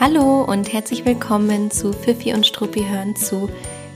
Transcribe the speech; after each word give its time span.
Hallo 0.00 0.44
und 0.44 0.72
herzlich 0.72 1.04
willkommen 1.04 1.70
zu 1.70 1.92
Pfiffi 1.92 2.34
und 2.34 2.44
Struppi 2.44 2.84
hören 2.84 3.14
zu, 3.14 3.48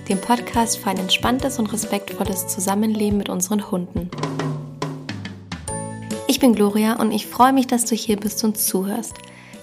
dem 0.08 0.20
Podcast 0.20 0.78
für 0.78 0.90
ein 0.90 0.98
entspanntes 0.98 1.58
und 1.58 1.72
respektvolles 1.72 2.46
Zusammenleben 2.46 3.18
mit 3.18 3.28
unseren 3.28 3.70
Hunden. 3.70 4.08
Ich 6.28 6.38
bin 6.38 6.54
Gloria 6.54 7.00
und 7.00 7.10
ich 7.10 7.26
freue 7.26 7.52
mich, 7.52 7.66
dass 7.66 7.86
du 7.86 7.94
hier 7.94 8.16
bist 8.16 8.44
und 8.44 8.56
zuhörst. 8.56 9.14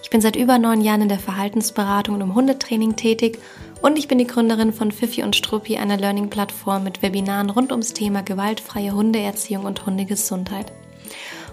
Ich 0.03 0.09
bin 0.09 0.19
seit 0.19 0.35
über 0.35 0.57
neun 0.57 0.81
Jahren 0.81 1.03
in 1.03 1.09
der 1.09 1.17
Verhaltensberatung 1.17 2.15
und 2.15 2.21
im 2.21 2.35
Hundetraining 2.35 2.97
tätig 2.97 3.39
und 3.81 3.97
ich 3.97 4.07
bin 4.07 4.17
die 4.17 4.27
Gründerin 4.27 4.73
von 4.73 4.91
Pfiffi 4.91 5.23
und 5.23 5.35
Struppi, 5.35 5.77
einer 5.77 5.97
Learning-Plattform 5.97 6.83
mit 6.83 7.01
Webinaren 7.01 7.49
rund 7.49 7.71
ums 7.71 7.93
Thema 7.93 8.21
gewaltfreie 8.21 8.91
Hundeerziehung 8.91 9.65
und 9.65 9.85
Hundegesundheit. 9.85 10.73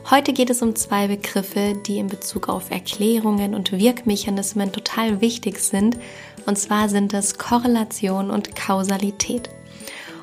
Heute 0.08 0.32
geht 0.32 0.50
es 0.50 0.62
um 0.62 0.74
zwei 0.74 1.08
Begriffe, 1.08 1.74
die 1.86 1.98
in 1.98 2.08
Bezug 2.08 2.48
auf 2.48 2.70
Erklärungen 2.70 3.54
und 3.54 3.72
Wirkmechanismen 3.72 4.72
total 4.72 5.20
wichtig 5.20 5.60
sind. 5.60 5.98
Und 6.46 6.58
zwar 6.58 6.88
sind 6.88 7.12
das 7.12 7.38
Korrelation 7.38 8.30
und 8.30 8.56
Kausalität. 8.56 9.50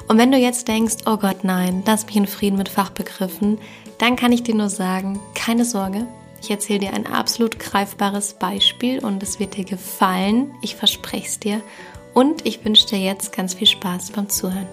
Und 0.08 0.18
wenn 0.18 0.32
du 0.32 0.38
jetzt 0.38 0.68
denkst, 0.68 0.96
oh 1.06 1.18
Gott, 1.18 1.44
nein, 1.44 1.84
lass 1.86 2.06
mich 2.06 2.16
in 2.16 2.28
Frieden 2.28 2.58
mit 2.58 2.70
Fachbegriffen, 2.70 3.60
dann 3.98 4.16
kann 4.16 4.32
ich 4.32 4.44
dir 4.44 4.56
nur 4.56 4.70
sagen, 4.70 5.20
keine 5.36 5.66
Sorge, 5.66 6.08
ich 6.42 6.52
erzähle 6.52 6.80
dir 6.80 6.94
ein 6.94 7.08
absolut 7.08 7.60
greifbares 7.60 8.34
Beispiel 8.34 9.00
und 9.00 9.22
es 9.24 9.40
wird 9.40 9.58
dir 9.58 9.66
gefallen, 9.66 10.52
ich 10.62 10.76
verspreche 10.76 11.28
es 11.28 11.40
dir. 11.40 11.62
Und 12.14 12.46
ich 12.46 12.64
wünsche 12.66 12.88
dir 12.88 13.00
jetzt 13.00 13.32
ganz 13.32 13.54
viel 13.54 13.68
Spaß 13.68 14.12
beim 14.12 14.30
Zuhören. 14.30 14.68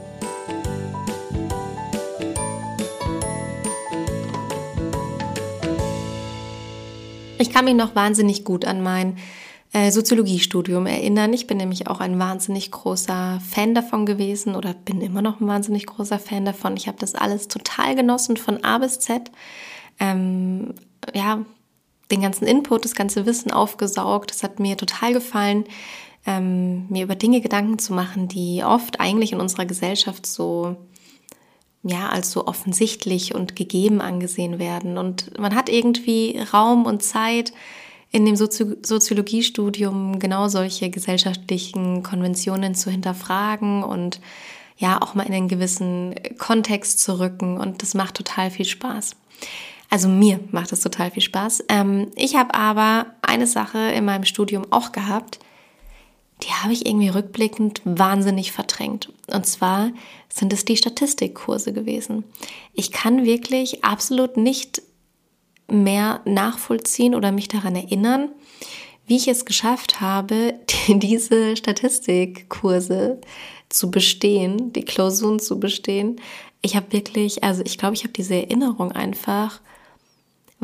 Ich 7.45 7.53
kann 7.53 7.67
mich 7.67 7.75
noch 7.75 7.95
wahnsinnig 7.95 8.43
gut 8.43 8.65
an 8.65 8.83
mein 8.83 9.19
äh, 9.75 9.91
Soziologiestudium 9.91 10.87
erinnern. 10.87 11.35
Ich 11.35 11.47
bin 11.47 11.59
nämlich 11.59 11.89
auch 11.89 12.01
ein 12.01 12.19
wahnsinnig 12.19 12.71
großer 12.71 13.39
Fan 13.47 13.75
davon 13.75 14.07
gewesen 14.07 14.55
oder 14.55 14.73
bin 14.73 15.03
immer 15.03 15.21
noch 15.21 15.41
ein 15.41 15.47
wahnsinnig 15.47 15.85
großer 15.85 16.19
Fan 16.19 16.47
davon. 16.47 16.75
Ich 16.79 16.89
habe 16.89 16.97
das 16.99 17.15
alles 17.15 17.47
total 17.49 17.97
genossen 17.97 18.39
von 18.39 18.65
A 18.65 18.79
bis 18.79 18.99
Z. 18.99 19.31
Ähm, 20.01 20.73
ja, 21.13 21.45
den 22.11 22.23
ganzen 22.23 22.47
Input, 22.47 22.87
das 22.87 22.95
ganze 22.95 23.27
Wissen 23.27 23.51
aufgesaugt. 23.51 24.31
Das 24.31 24.43
hat 24.43 24.59
mir 24.59 24.79
total 24.79 25.13
gefallen, 25.13 25.65
ähm, 26.25 26.87
mir 26.89 27.05
über 27.05 27.15
Dinge 27.15 27.43
Gedanken 27.43 27.79
zu 27.79 27.93
machen, 27.93 28.27
die 28.27 28.65
oft 28.65 29.01
eigentlich 29.01 29.33
in 29.33 29.41
unserer 29.41 29.67
Gesellschaft 29.67 30.25
so 30.25 30.77
ja, 31.85 32.09
als 32.09 32.33
so 32.33 32.47
offensichtlich 32.47 33.35
und 33.35 33.57
gegeben 33.57 34.01
angesehen 34.01 34.59
werden. 34.59 34.99
Und 34.99 35.39
man 35.39 35.55
hat 35.55 35.69
irgendwie 35.69 36.41
Raum 36.53 36.87
und 36.87 37.03
Zeit, 37.03 37.53
in 38.11 38.25
dem 38.25 38.37
Sozi 38.37 38.77
Soziologiestudium 38.83 40.19
genau 40.19 40.49
solche 40.49 40.89
gesellschaftlichen 40.89 42.03
Konventionen 42.03 42.75
zu 42.75 42.91
hinterfragen 42.91 43.83
und 43.83 44.21
ja, 44.77 45.01
auch 45.03 45.15
mal 45.15 45.27
in 45.27 45.35
einen 45.35 45.49
gewissen 45.49 46.15
Kontext 46.39 47.01
zu 47.01 47.19
rücken. 47.21 47.59
Und 47.59 47.83
das 47.83 47.95
macht 47.95 48.15
total 48.15 48.51
viel 48.51 48.65
Spaß. 48.65 49.17
Also 49.91 50.09
mir 50.09 50.41
macht 50.51 50.73
es 50.73 50.81
total 50.81 51.11
viel 51.11 51.23
Spaß. 51.23 51.65
Ähm, 51.69 52.09
ich 52.17 52.35
habe 52.37 52.55
aber 52.55 53.07
eine 53.23 53.47
Sache 53.47 53.79
in 53.79 54.05
meinem 54.05 54.25
Studium 54.25 54.67
auch 54.71 54.93
gehabt, 54.93 55.39
die 56.45 56.53
habe 56.53 56.73
ich 56.73 56.87
irgendwie 56.87 57.09
rückblickend 57.09 57.81
wahnsinnig 57.85 58.53
verdrängt. 58.53 59.11
Und 59.33 59.47
zwar 59.47 59.91
sind 60.29 60.53
es 60.53 60.65
die 60.65 60.77
Statistikkurse 60.77 61.73
gewesen. 61.73 62.25
Ich 62.73 62.93
kann 62.93 63.25
wirklich 63.25 63.85
absolut 63.85 64.37
nicht 64.37 64.83
mehr 65.71 66.21
nachvollziehen 66.25 67.15
oder 67.15 67.33
mich 67.33 67.49
daran 67.49 67.75
erinnern, 67.75 68.29
wie 69.07 69.17
ich 69.17 69.29
es 69.29 69.45
geschafft 69.45 70.01
habe, 70.01 70.55
diese 70.89 71.57
Statistikkurse 71.57 73.21
zu 73.69 73.91
bestehen, 73.91 74.73
die 74.73 74.85
Klausuren 74.85 75.39
zu 75.39 75.59
bestehen. 75.59 76.21
Ich 76.63 76.77
habe 76.77 76.93
wirklich, 76.93 77.43
also 77.43 77.63
ich 77.65 77.79
glaube, 77.79 77.95
ich 77.95 78.03
habe 78.05 78.13
diese 78.13 78.35
Erinnerung 78.35 78.93
einfach 78.93 79.61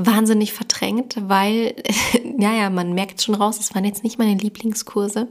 wahnsinnig 0.06 0.52
verdrängt, 0.52 1.16
weil, 1.20 1.74
ja, 2.38 2.54
ja, 2.54 2.70
man 2.70 2.92
merkt 2.94 3.22
schon 3.22 3.34
raus, 3.34 3.58
es 3.60 3.74
waren 3.74 3.84
jetzt 3.84 4.04
nicht 4.04 4.18
meine 4.18 4.40
Lieblingskurse. 4.40 5.28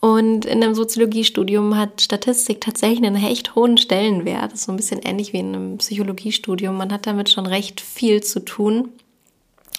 Und 0.00 0.46
in 0.46 0.62
einem 0.62 0.74
Soziologiestudium 0.74 1.76
hat 1.76 2.00
Statistik 2.00 2.60
tatsächlich 2.60 3.06
einen 3.06 3.22
echt 3.22 3.54
hohen 3.54 3.76
Stellenwert. 3.76 4.50
Das 4.50 4.60
ist 4.60 4.64
so 4.64 4.72
ein 4.72 4.76
bisschen 4.76 5.00
ähnlich 5.00 5.32
wie 5.32 5.38
in 5.38 5.54
einem 5.54 5.78
Psychologiestudium. 5.78 6.76
Man 6.76 6.92
hat 6.92 7.06
damit 7.06 7.30
schon 7.30 7.46
recht 7.46 7.80
viel 7.80 8.20
zu 8.20 8.44
tun 8.44 8.88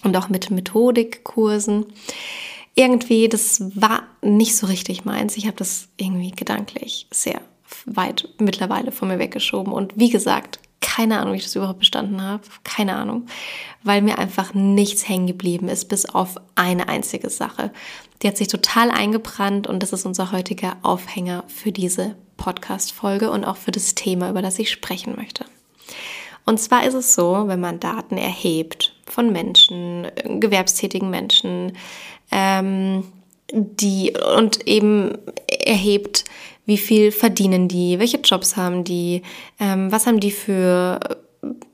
und 0.04 0.16
auch 0.16 0.30
mit 0.30 0.50
Methodikkursen. 0.50 1.88
Irgendwie, 2.74 3.28
das 3.28 3.62
war 3.76 4.04
nicht 4.22 4.56
so 4.56 4.68
richtig 4.68 5.04
meins. 5.04 5.36
Ich 5.36 5.46
habe 5.46 5.58
das 5.58 5.90
irgendwie 5.98 6.32
gedanklich 6.32 7.08
sehr 7.12 7.42
weit 7.86 8.30
mittlerweile 8.40 8.94
von 8.94 9.10
mir 9.10 9.20
weggeschoben. 9.20 9.74
Und 9.74 9.92
wie 9.98 10.10
gesagt, 10.10 10.60
keine 10.84 11.20
Ahnung, 11.20 11.34
wie 11.34 11.38
ich 11.38 11.44
das 11.44 11.56
überhaupt 11.56 11.80
bestanden 11.80 12.22
habe. 12.22 12.44
Keine 12.64 12.96
Ahnung. 12.96 13.26
Weil 13.82 14.02
mir 14.02 14.20
einfach 14.20 14.54
nichts 14.54 15.08
hängen 15.10 15.26
geblieben 15.26 15.70
ist, 15.70 15.86
bis 15.86 16.06
auf 16.06 16.36
eine 16.54 16.90
einzige 16.90 17.30
Sache. 17.30 17.72
Die 18.22 18.28
hat 18.28 18.38
sich 18.38 18.50
total 18.50 18.92
eingebrannt 18.92 19.66
und 19.66 19.82
das 19.82 19.94
ist 19.94 20.06
unser 20.06 20.32
heutiger 20.32 20.78
Aufhänger 20.84 21.46
für 21.48 21.72
diese 21.72 22.16
Podcast-Folge 22.38 23.32
und 23.32 23.46
auch 23.46 23.58
für 23.58 23.72
das 23.72 23.96
Thema, 23.96 24.30
über 24.30 24.42
das 24.42 24.60
ich 24.60 24.70
sprechen 24.70 25.16
möchte. 25.16 25.46
Und 26.46 26.60
zwar 26.60 26.86
ist 26.86 26.94
es 26.94 27.16
so, 27.16 27.48
wenn 27.48 27.60
man 27.60 27.80
Daten 27.80 28.18
erhebt 28.18 28.94
von 29.06 29.32
Menschen, 29.32 30.08
gewerbstätigen 30.26 31.10
Menschen, 31.10 31.78
ähm, 32.32 33.06
die 33.52 34.14
und 34.36 34.68
eben 34.68 35.18
erhebt, 35.48 36.26
wie 36.66 36.78
viel 36.78 37.12
verdienen 37.12 37.68
die, 37.68 38.00
welche 38.00 38.18
Jobs 38.18 38.56
haben 38.56 38.84
die, 38.84 39.22
ähm, 39.60 39.92
was 39.92 40.08
haben 40.08 40.20
die 40.20 40.32
für 40.32 41.00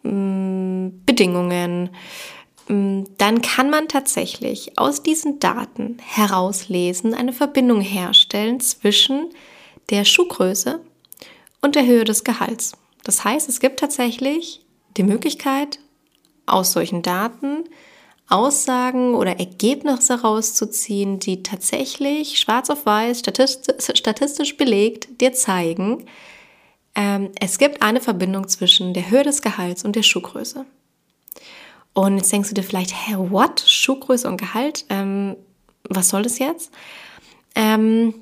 ähm, 0.04 1.02
Bedingungen, 1.06 1.90
ähm, 2.70 3.06
dann 3.18 3.42
kann 3.42 3.70
man 3.70 3.88
tatsächlich 3.88 4.78
aus 4.78 5.04
diesen 5.04 5.40
Daten 5.40 5.98
herauslesen, 6.04 7.14
eine 7.14 7.34
Verbindung 7.34 7.82
herstellen 7.82 8.60
zwischen 8.60 9.28
der 9.90 10.06
Schuhgröße 10.06 10.80
und 11.62 11.76
der 11.76 11.86
Höhe 11.86 12.04
des 12.04 12.24
Gehalts. 12.24 12.74
Das 13.04 13.24
heißt, 13.24 13.50
es 13.50 13.60
gibt 13.60 13.80
tatsächlich 13.80 14.62
die 14.98 15.04
Möglichkeit, 15.04 15.80
aus 16.46 16.72
solchen 16.72 17.02
Daten 17.04 17.66
Aussagen 18.30 19.16
oder 19.16 19.40
Ergebnisse 19.40 20.22
rauszuziehen, 20.22 21.20
die 21.20 21.44
tatsächlich 21.44 22.40
schwarz 22.40 22.70
auf 22.70 22.86
weiß, 22.86 23.20
statistisch, 23.20 24.58
belegt 24.58 25.22
dir 25.22 25.34
zeigen, 25.34 26.06
ähm, 26.96 27.32
es 27.40 27.58
gibt 27.58 27.82
eine 27.82 28.02
Verbindung 28.02 28.48
zwischen 28.48 28.94
der 28.94 29.10
Höhe 29.10 29.24
des 29.24 29.42
Gehalts 29.42 29.84
und 29.84 29.96
der 29.96 30.04
Schuhgröße. 30.04 30.66
Und 31.94 32.18
jetzt 32.18 32.32
denkst 32.32 32.50
du 32.50 32.56
dir 32.56 32.64
vielleicht, 32.64 32.92
hä, 32.92 33.16
what? 33.18 33.64
Schuhgröße 33.66 34.28
und 34.28 34.38
Gehalt? 34.38 34.86
Ähm, 34.90 35.36
was 35.84 36.10
soll 36.10 36.24
das 36.24 36.40
jetzt? 36.40 36.72
Ähm, 37.56 38.14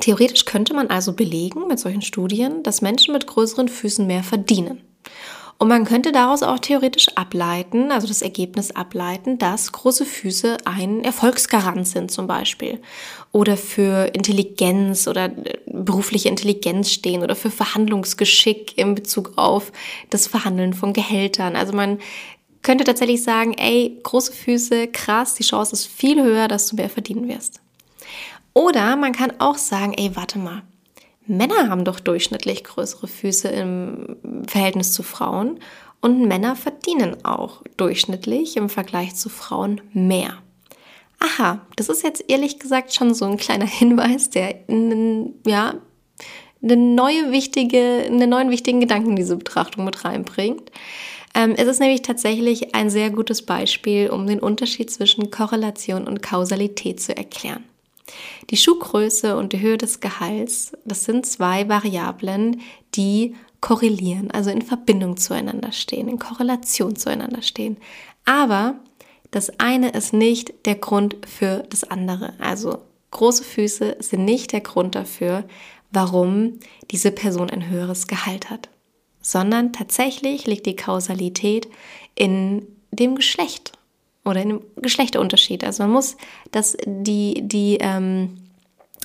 theoretisch 0.00 0.44
könnte 0.44 0.74
man 0.74 0.88
also 0.88 1.12
belegen 1.12 1.66
mit 1.68 1.78
solchen 1.78 2.02
Studien, 2.02 2.62
dass 2.62 2.80
Menschen 2.82 3.12
mit 3.12 3.26
größeren 3.26 3.68
Füßen 3.68 4.06
mehr 4.06 4.22
verdienen. 4.22 4.82
Und 5.62 5.68
man 5.68 5.84
könnte 5.84 6.10
daraus 6.10 6.42
auch 6.42 6.58
theoretisch 6.58 7.06
ableiten, 7.14 7.92
also 7.92 8.08
das 8.08 8.20
Ergebnis 8.20 8.72
ableiten, 8.72 9.38
dass 9.38 9.70
große 9.70 10.04
Füße 10.04 10.56
ein 10.64 11.04
Erfolgsgarant 11.04 11.86
sind 11.86 12.10
zum 12.10 12.26
Beispiel. 12.26 12.80
Oder 13.30 13.56
für 13.56 14.12
Intelligenz 14.12 15.06
oder 15.06 15.26
äh, 15.26 15.60
berufliche 15.66 16.28
Intelligenz 16.28 16.90
stehen 16.90 17.22
oder 17.22 17.36
für 17.36 17.52
Verhandlungsgeschick 17.52 18.76
in 18.76 18.96
Bezug 18.96 19.34
auf 19.36 19.70
das 20.10 20.26
Verhandeln 20.26 20.74
von 20.74 20.92
Gehältern. 20.92 21.54
Also 21.54 21.72
man 21.72 22.00
könnte 22.62 22.82
tatsächlich 22.82 23.22
sagen, 23.22 23.54
ey, 23.56 24.00
große 24.02 24.32
Füße, 24.32 24.88
krass, 24.88 25.36
die 25.36 25.44
Chance 25.44 25.74
ist 25.74 25.86
viel 25.86 26.20
höher, 26.20 26.48
dass 26.48 26.66
du 26.66 26.74
mehr 26.74 26.90
verdienen 26.90 27.28
wirst. 27.28 27.60
Oder 28.52 28.96
man 28.96 29.12
kann 29.12 29.34
auch 29.38 29.58
sagen, 29.58 29.94
ey, 29.96 30.10
warte 30.16 30.40
mal, 30.40 30.62
Männer 31.26 31.68
haben 31.68 31.84
doch 31.84 32.00
durchschnittlich 32.00 32.64
größere 32.64 33.06
Füße 33.06 33.48
im 33.48 34.16
Verhältnis 34.46 34.92
zu 34.92 35.02
Frauen 35.02 35.60
und 36.00 36.26
Männer 36.26 36.56
verdienen 36.56 37.24
auch 37.24 37.62
durchschnittlich 37.76 38.56
im 38.56 38.68
Vergleich 38.68 39.14
zu 39.14 39.28
Frauen 39.28 39.80
mehr. 39.92 40.38
Aha, 41.20 41.60
das 41.76 41.88
ist 41.88 42.02
jetzt 42.02 42.24
ehrlich 42.28 42.58
gesagt 42.58 42.92
schon 42.92 43.14
so 43.14 43.24
ein 43.24 43.36
kleiner 43.36 43.66
Hinweis, 43.68 44.30
der 44.30 44.56
ja 45.46 45.74
eine 46.62 46.76
neue 46.76 47.32
wichtige, 47.32 48.04
einen 48.06 48.30
neuen 48.30 48.50
wichtigen 48.50 48.80
Gedanken 48.80 49.10
in 49.10 49.16
diese 49.16 49.36
Betrachtung 49.36 49.84
mit 49.84 50.04
reinbringt. 50.04 50.70
Ähm, 51.34 51.54
es 51.56 51.66
ist 51.66 51.80
nämlich 51.80 52.02
tatsächlich 52.02 52.74
ein 52.74 52.90
sehr 52.90 53.10
gutes 53.10 53.42
Beispiel, 53.42 54.10
um 54.10 54.26
den 54.26 54.40
Unterschied 54.40 54.90
zwischen 54.90 55.30
Korrelation 55.30 56.06
und 56.06 56.22
Kausalität 56.22 57.00
zu 57.00 57.16
erklären. 57.16 57.64
Die 58.50 58.56
Schuhgröße 58.56 59.36
und 59.36 59.52
die 59.52 59.60
Höhe 59.60 59.78
des 59.78 60.00
Gehalts, 60.00 60.72
das 60.84 61.04
sind 61.04 61.26
zwei 61.26 61.68
Variablen, 61.68 62.60
die 62.94 63.34
korrelieren, 63.60 64.30
also 64.30 64.50
in 64.50 64.62
Verbindung 64.62 65.16
zueinander 65.16 65.72
stehen, 65.72 66.08
in 66.08 66.18
Korrelation 66.18 66.96
zueinander 66.96 67.42
stehen. 67.42 67.76
Aber 68.24 68.74
das 69.30 69.58
eine 69.58 69.90
ist 69.90 70.12
nicht 70.12 70.66
der 70.66 70.74
Grund 70.74 71.16
für 71.26 71.64
das 71.70 71.84
andere. 71.84 72.34
Also 72.38 72.78
große 73.12 73.44
Füße 73.44 73.96
sind 74.00 74.24
nicht 74.24 74.52
der 74.52 74.60
Grund 74.60 74.94
dafür, 74.94 75.44
warum 75.90 76.58
diese 76.90 77.12
Person 77.12 77.50
ein 77.50 77.68
höheres 77.68 78.06
Gehalt 78.06 78.50
hat, 78.50 78.68
sondern 79.20 79.72
tatsächlich 79.72 80.46
liegt 80.46 80.66
die 80.66 80.76
Kausalität 80.76 81.68
in 82.14 82.66
dem 82.90 83.14
Geschlecht 83.14 83.72
oder 84.24 84.42
in 84.42 84.48
dem 84.50 84.60
Geschlechterunterschied. 84.76 85.64
Also 85.64 85.82
man 85.84 85.92
muss 85.92 86.16
das, 86.50 86.76
die, 86.86 87.42
die, 87.42 87.78
ähm, 87.80 88.38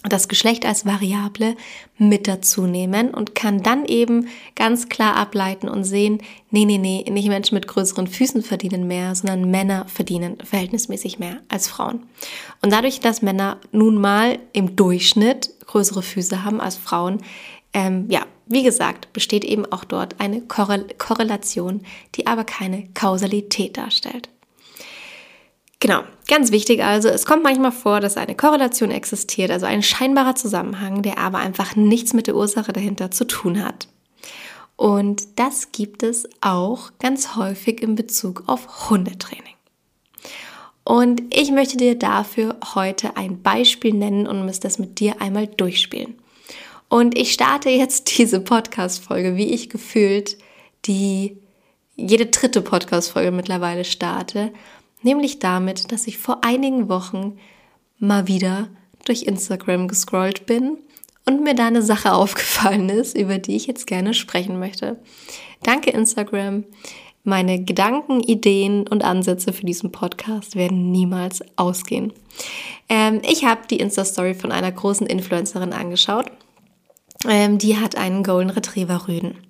das 0.04 0.28
Geschlecht 0.28 0.66
als 0.66 0.86
Variable 0.86 1.56
mit 1.98 2.28
dazu 2.28 2.64
nehmen 2.68 3.14
und 3.14 3.36
kann 3.36 3.64
dann 3.64 3.86
eben 3.86 4.28
ganz 4.56 4.90
klar 4.90 5.16
ableiten 5.16 5.68
und 5.68 5.84
sehen, 5.84 6.20
nee, 6.52 6.66
nee, 6.66 6.78
nee, 6.78 7.04
nicht 7.10 7.28
Menschen 7.28 7.56
mit 7.56 7.68
größeren 7.68 8.08
Füßen 8.08 8.44
verdienen 8.44 8.88
mehr, 8.88 9.16
sondern 9.16 9.50
Männer 9.50 9.86
verdienen 9.88 10.38
verhältnismäßig 10.44 11.20
mehr 11.20 11.40
als 11.50 11.68
Frauen. 11.68 12.04
Und 12.62 12.72
dadurch, 12.72 13.00
dass 13.00 13.22
Männer 13.22 13.58
nun 13.72 14.00
mal 14.00 14.40
im 14.54 14.76
Durchschnitt 14.76 15.50
größere 15.66 16.04
Füße 16.04 16.44
haben 16.44 16.62
als 16.62 16.78
Frauen, 16.78 17.22
ähm, 17.74 18.06
ja, 18.10 18.26
wie 18.46 18.64
gesagt, 18.64 19.12
besteht 19.12 19.44
eben 19.44 19.66
auch 19.66 19.84
dort 19.84 20.20
eine 20.20 20.42
Korrelation, 20.42 21.82
die 22.16 22.28
aber 22.28 22.46
keine 22.46 22.88
Kausalität 22.94 23.78
darstellt. 23.78 24.30
Genau, 25.80 26.02
ganz 26.28 26.52
wichtig 26.52 26.84
also, 26.84 27.08
es 27.08 27.26
kommt 27.26 27.44
manchmal 27.44 27.72
vor, 27.72 28.00
dass 28.00 28.18
eine 28.18 28.36
Korrelation 28.36 28.90
existiert, 28.90 29.52
also 29.52 29.68
ein 29.68 29.84
scheinbarer 29.84 30.34
Zusammenhang, 30.34 31.04
der 31.04 31.20
aber 31.20 31.38
einfach 31.38 31.76
nichts 31.76 32.14
mit 32.14 32.26
der 32.28 32.36
Ursache 32.36 32.74
dahinter 32.74 33.12
zu 33.12 33.26
tun 33.26 33.64
hat. 33.64 33.88
Und 34.76 35.40
das 35.40 35.72
gibt 35.72 36.04
es 36.04 36.28
auch 36.42 36.92
ganz 37.00 37.36
häufig 37.36 37.82
in 37.82 37.96
Bezug 37.96 38.44
auf 38.48 38.90
Hundetraining. 38.90 39.54
Und 40.84 41.22
ich 41.32 41.52
möchte 41.52 41.78
dir 41.78 41.96
dafür 41.96 42.56
heute 42.76 43.18
ein 43.18 43.42
Beispiel 43.42 43.94
nennen 43.94 44.26
und 44.26 44.46
muss 44.46 44.60
das 44.60 44.80
mit 44.80 45.00
dir 45.00 45.22
einmal 45.22 45.46
durchspielen. 45.48 46.16
Und 46.90 47.18
ich 47.18 47.34
starte 47.34 47.70
jetzt 47.70 48.18
diese 48.18 48.40
Podcast-Folge, 48.40 49.36
wie 49.36 49.54
ich 49.54 49.70
gefühlt 49.70 50.38
die 50.86 51.38
jede 51.96 52.28
dritte 52.28 52.62
Podcast-Folge 52.62 53.32
mittlerweile 53.32 53.84
starte 53.84 54.54
Nämlich 55.08 55.40
damit, 55.40 55.94
dass 55.94 56.06
ich 56.06 56.18
vor 56.18 56.44
einigen 56.44 56.90
Wochen 56.90 57.38
mal 57.98 58.28
wieder 58.28 58.68
durch 59.06 59.24
Instagram 59.24 59.88
gescrollt 59.88 60.46
bin 60.46 60.80
und 61.26 61.46
mir 61.46 61.56
da 61.56 61.68
eine 61.68 61.82
Sache 61.82 62.12
aufgefallen 62.14 62.90
ist, 62.90 63.18
über 63.18 63.38
die 63.38 63.56
ich 63.56 63.68
jetzt 63.68 63.88
gerne 63.88 64.14
sprechen 64.14 64.60
möchte. 64.60 65.00
Danke 65.64 65.92
Instagram. 65.92 66.66
Meine 67.24 67.64
Gedanken, 67.64 68.20
Ideen 68.20 68.86
und 68.86 69.06
Ansätze 69.06 69.54
für 69.54 69.66
diesen 69.66 69.94
Podcast 69.94 70.58
werden 70.58 70.92
niemals 70.92 71.42
ausgehen. 71.56 72.12
Ähm, 72.90 73.22
ich 73.24 73.46
habe 73.46 73.62
die 73.70 73.80
Insta-Story 73.80 74.34
von 74.34 74.52
einer 74.52 74.74
großen 74.74 75.08
Influencerin 75.08 75.72
angeschaut. 75.72 76.30
Ähm, 77.26 77.60
die 77.60 77.78
hat 77.78 77.96
einen 77.96 78.24
Golden 78.24 78.50
Retriever 78.50 79.08
Rüden. 79.08 79.47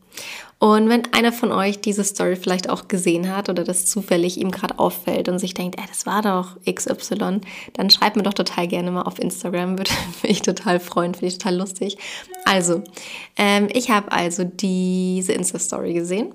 Und 0.59 0.89
wenn 0.89 1.13
einer 1.13 1.31
von 1.31 1.51
euch 1.51 1.81
diese 1.81 2.03
Story 2.03 2.35
vielleicht 2.35 2.69
auch 2.69 2.87
gesehen 2.87 3.35
hat 3.35 3.47
oder 3.47 3.63
das 3.63 3.85
zufällig 3.85 4.39
ihm 4.39 4.49
gerade 4.49 4.79
auffällt 4.79 5.29
und 5.29 5.37
sich 5.37 5.53
denkt, 5.53 5.79
ey, 5.79 5.85
das 5.87 6.07
war 6.07 6.23
doch 6.23 6.57
XY, 6.65 7.41
dann 7.73 7.89
schreibt 7.91 8.15
mir 8.15 8.23
doch 8.23 8.33
total 8.33 8.67
gerne 8.67 8.89
mal 8.89 9.03
auf 9.03 9.19
Instagram, 9.19 9.77
würde 9.77 9.91
mich 10.23 10.41
total 10.41 10.79
freuen, 10.79 11.13
finde 11.13 11.27
ich 11.27 11.37
total 11.37 11.57
lustig. 11.57 11.97
Also, 12.45 12.83
ähm, 13.35 13.67
ich 13.71 13.91
habe 13.91 14.11
also 14.11 14.43
diese 14.43 15.33
Insta-Story 15.33 15.93
gesehen 15.93 16.33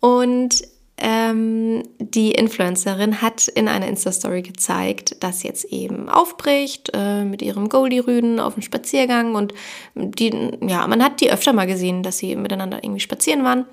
und 0.00 0.62
ähm, 0.98 1.82
die 1.98 2.32
Influencerin 2.32 3.20
hat 3.20 3.48
in 3.48 3.68
einer 3.68 3.86
Insta-Story 3.86 4.42
gezeigt, 4.42 5.22
dass 5.22 5.42
jetzt 5.42 5.66
eben 5.66 6.08
aufbricht 6.08 6.90
äh, 6.94 7.24
mit 7.24 7.42
ihrem 7.42 7.68
Goldie-Rüden 7.68 8.40
auf 8.40 8.54
dem 8.54 8.62
Spaziergang 8.62 9.34
und 9.34 9.52
die, 9.94 10.32
ja, 10.62 10.86
man 10.86 11.02
hat 11.02 11.20
die 11.20 11.30
öfter 11.30 11.52
mal 11.52 11.66
gesehen, 11.66 12.02
dass 12.02 12.18
sie 12.18 12.34
miteinander 12.34 12.82
irgendwie 12.82 13.00
spazieren 13.00 13.44
waren. 13.44 13.66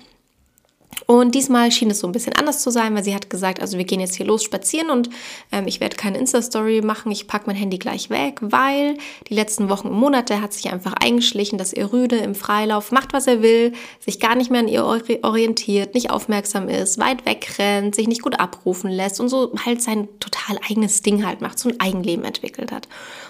Und 1.06 1.34
diesmal 1.34 1.70
schien 1.70 1.90
es 1.90 2.00
so 2.00 2.06
ein 2.06 2.12
bisschen 2.12 2.34
anders 2.34 2.62
zu 2.62 2.70
sein, 2.70 2.94
weil 2.94 3.04
sie 3.04 3.14
hat 3.14 3.28
gesagt, 3.28 3.60
also 3.60 3.76
wir 3.78 3.84
gehen 3.84 4.00
jetzt 4.00 4.14
hier 4.16 4.26
los 4.26 4.42
spazieren 4.42 4.90
und 4.90 5.10
ähm, 5.52 5.66
ich 5.66 5.80
werde 5.80 5.96
keine 5.96 6.18
Insta-Story 6.18 6.80
machen, 6.82 7.12
ich 7.12 7.26
packe 7.26 7.46
mein 7.46 7.56
Handy 7.56 7.78
gleich 7.78 8.10
weg, 8.10 8.38
weil 8.40 8.96
die 9.28 9.34
letzten 9.34 9.68
Wochen 9.68 9.88
und 9.88 9.98
Monate 9.98 10.40
hat 10.40 10.52
sich 10.52 10.72
einfach 10.72 10.94
eingeschlichen, 10.94 11.58
dass 11.58 11.72
ihr 11.72 11.92
Rüde 11.92 12.16
im 12.16 12.34
Freilauf 12.34 12.92
macht, 12.92 13.12
was 13.12 13.26
er 13.26 13.42
will, 13.42 13.72
sich 14.00 14.20
gar 14.20 14.34
nicht 14.34 14.50
mehr 14.50 14.60
an 14.60 14.68
ihr 14.68 14.84
orientiert, 14.84 15.94
nicht 15.94 16.10
aufmerksam 16.10 16.68
ist, 16.68 16.98
weit 16.98 17.26
wegrennt, 17.26 17.94
sich 17.94 18.08
nicht 18.08 18.22
gut 18.22 18.40
abrufen 18.40 18.90
lässt 18.90 19.20
und 19.20 19.28
so 19.28 19.52
halt 19.64 19.82
sein 19.82 20.08
total 20.20 20.58
eigenes 20.68 21.02
Ding 21.02 21.26
halt 21.26 21.40
macht, 21.40 21.58
so 21.58 21.68
ein 21.68 21.80
Eigenleben 21.80 22.24
entwickelt 22.24 22.72
hat. 22.72 22.88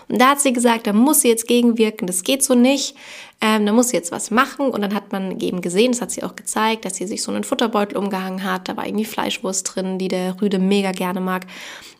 Und 0.08 0.20
da 0.20 0.30
hat 0.30 0.40
sie 0.40 0.52
gesagt, 0.52 0.86
da 0.86 0.92
muss 0.92 1.20
sie 1.20 1.28
jetzt 1.28 1.48
gegenwirken, 1.48 2.06
das 2.06 2.22
geht 2.22 2.42
so 2.42 2.54
nicht 2.54 2.94
ähm, 3.40 3.66
da 3.66 3.72
muss 3.72 3.88
sie 3.88 3.96
jetzt 3.96 4.12
was 4.12 4.30
machen. 4.30 4.70
Und 4.70 4.80
dann 4.82 4.94
hat 4.94 5.12
man 5.12 5.40
eben 5.40 5.60
gesehen, 5.60 5.92
das 5.92 6.00
hat 6.00 6.10
sie 6.10 6.22
auch 6.22 6.36
gezeigt, 6.36 6.84
dass 6.84 6.96
sie 6.96 7.06
sich 7.06 7.22
so 7.22 7.30
einen 7.30 7.44
Futterbeutel 7.44 7.96
umgehangen 7.96 8.42
hat. 8.42 8.68
Da 8.68 8.76
war 8.76 8.86
irgendwie 8.86 9.04
Fleischwurst 9.04 9.74
drin, 9.74 9.98
die 9.98 10.08
der 10.08 10.40
Rüde 10.40 10.58
mega 10.58 10.92
gerne 10.92 11.20
mag. 11.20 11.46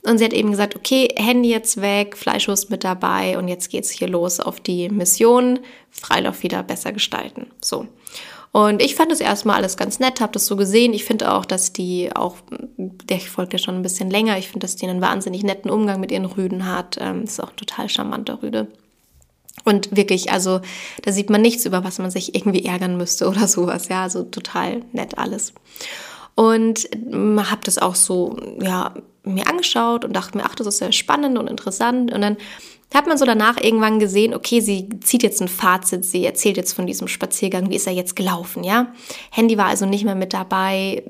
Und 0.06 0.18
sie 0.18 0.24
hat 0.24 0.32
eben 0.32 0.50
gesagt, 0.50 0.76
okay, 0.76 1.08
Handy 1.16 1.50
jetzt 1.50 1.80
weg, 1.80 2.16
Fleischwurst 2.16 2.70
mit 2.70 2.84
dabei 2.84 3.38
und 3.38 3.48
jetzt 3.48 3.70
geht's 3.70 3.90
hier 3.90 4.08
los 4.08 4.38
auf 4.38 4.60
die 4.60 4.88
Mission, 4.90 5.60
Freilauf 5.90 6.42
wieder 6.42 6.62
besser 6.62 6.92
gestalten. 6.92 7.46
So. 7.62 7.86
Und 8.52 8.82
ich 8.82 8.94
fand 8.94 9.10
das 9.10 9.20
erstmal 9.20 9.56
alles 9.56 9.76
ganz 9.76 9.98
nett, 9.98 10.20
habe 10.20 10.32
das 10.32 10.46
so 10.46 10.54
gesehen. 10.54 10.92
Ich 10.92 11.04
finde 11.04 11.32
auch, 11.32 11.44
dass 11.44 11.72
die 11.72 12.14
auch, 12.14 12.36
der 12.76 13.18
folgt 13.18 13.52
ja 13.52 13.58
schon 13.58 13.74
ein 13.74 13.82
bisschen 13.82 14.10
länger, 14.10 14.38
ich 14.38 14.48
finde, 14.48 14.64
dass 14.64 14.76
die 14.76 14.86
einen 14.86 15.00
wahnsinnig 15.00 15.42
netten 15.42 15.70
Umgang 15.70 15.98
mit 15.98 16.12
ihren 16.12 16.26
Rüden 16.26 16.66
hat. 16.66 16.96
Ähm, 17.00 17.24
ist 17.24 17.42
auch 17.42 17.50
ein 17.50 17.56
total 17.56 17.88
charmanter 17.88 18.42
Rüde. 18.42 18.68
Und 19.64 19.96
wirklich, 19.96 20.30
also 20.30 20.60
da 21.02 21.12
sieht 21.12 21.30
man 21.30 21.40
nichts, 21.40 21.64
über 21.64 21.84
was 21.84 21.98
man 21.98 22.10
sich 22.10 22.34
irgendwie 22.34 22.64
ärgern 22.64 22.96
müsste 22.96 23.28
oder 23.30 23.48
sowas. 23.48 23.88
Ja, 23.88 24.02
also 24.02 24.24
total 24.24 24.82
nett 24.92 25.18
alles. 25.18 25.52
Und 26.34 26.88
ähm, 26.92 27.50
habe 27.50 27.60
das 27.64 27.78
auch 27.78 27.94
so, 27.94 28.36
ja, 28.60 28.94
mir 29.24 29.46
angeschaut 29.46 30.04
und 30.04 30.14
dachte 30.14 30.36
mir, 30.36 30.44
ach, 30.44 30.54
das 30.54 30.66
ist 30.66 30.78
sehr 30.78 30.92
spannend 30.92 31.38
und 31.38 31.48
interessant. 31.48 32.12
Und 32.12 32.20
dann 32.20 32.36
hat 32.92 33.06
man 33.06 33.18
so 33.18 33.24
danach 33.24 33.56
irgendwann 33.60 33.98
gesehen, 33.98 34.34
okay, 34.34 34.60
sie 34.60 34.88
zieht 35.00 35.22
jetzt 35.22 35.40
ein 35.40 35.48
Fazit, 35.48 36.04
sie 36.04 36.24
erzählt 36.24 36.56
jetzt 36.56 36.74
von 36.74 36.86
diesem 36.86 37.08
Spaziergang, 37.08 37.70
wie 37.70 37.76
ist 37.76 37.86
er 37.86 37.92
jetzt 37.92 38.14
gelaufen, 38.14 38.62
ja? 38.62 38.92
Handy 39.30 39.58
war 39.58 39.66
also 39.66 39.84
nicht 39.84 40.04
mehr 40.04 40.14
mit 40.14 40.32
dabei, 40.32 41.02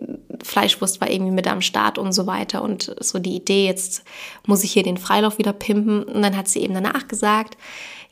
Fleischwurst 0.43 1.01
war 1.01 1.11
irgendwie 1.11 1.33
mit 1.33 1.47
am 1.47 1.61
Start 1.61 1.99
und 1.99 2.13
so 2.13 2.27
weiter 2.27 2.63
und 2.63 2.95
so 3.01 3.19
die 3.19 3.37
Idee, 3.37 3.67
jetzt 3.67 4.05
muss 4.47 4.65
ich 4.65 4.73
hier 4.73 4.83
den 4.83 4.97
Freilauf 4.97 5.39
wieder 5.39 5.53
pimpen. 5.53 6.05
Und 6.05 6.23
dann 6.23 6.37
hat 6.37 6.49
sie 6.49 6.61
eben 6.61 6.75
danach 6.75 7.09
gesagt, 7.09 7.57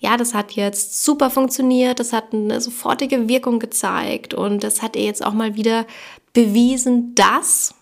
ja, 0.03 0.17
das 0.17 0.35
hat 0.35 0.53
jetzt 0.53 1.05
super 1.05 1.31
funktioniert, 1.31 2.01
das 2.01 2.13
hat 2.13 2.33
eine 2.33 2.61
sofortige 2.61 3.29
Wirkung 3.29 3.61
gezeigt 3.61 4.35
und 4.35 4.65
das 4.65 4.83
hat 4.83 4.97
ihr 4.97 5.05
jetzt 5.05 5.25
auch 5.25 5.33
mal 5.33 5.55
wieder 5.55 5.87
bewiesen, 6.33 7.15
dass. 7.15 7.75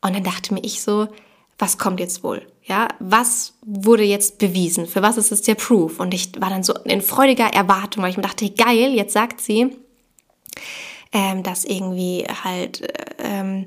Und 0.00 0.16
dann 0.16 0.24
dachte 0.24 0.52
mir 0.52 0.64
ich 0.64 0.82
so, 0.82 1.06
was 1.56 1.78
kommt 1.78 2.00
jetzt 2.00 2.24
wohl? 2.24 2.44
Ja, 2.64 2.88
was 2.98 3.54
wurde 3.64 4.02
jetzt 4.02 4.38
bewiesen? 4.38 4.86
Für 4.86 5.02
was 5.02 5.16
ist 5.16 5.30
es 5.30 5.42
der 5.42 5.54
Proof? 5.54 6.00
Und 6.00 6.12
ich 6.14 6.32
war 6.40 6.50
dann 6.50 6.64
so 6.64 6.74
in 6.84 7.00
freudiger 7.00 7.46
Erwartung, 7.46 8.02
weil 8.02 8.10
ich 8.10 8.16
mir 8.16 8.24
dachte, 8.24 8.50
geil, 8.50 8.92
jetzt 8.92 9.12
sagt 9.12 9.40
sie, 9.40 9.70
ähm, 11.12 11.44
dass 11.44 11.64
irgendwie 11.64 12.26
halt 12.42 12.92
ähm, 13.18 13.66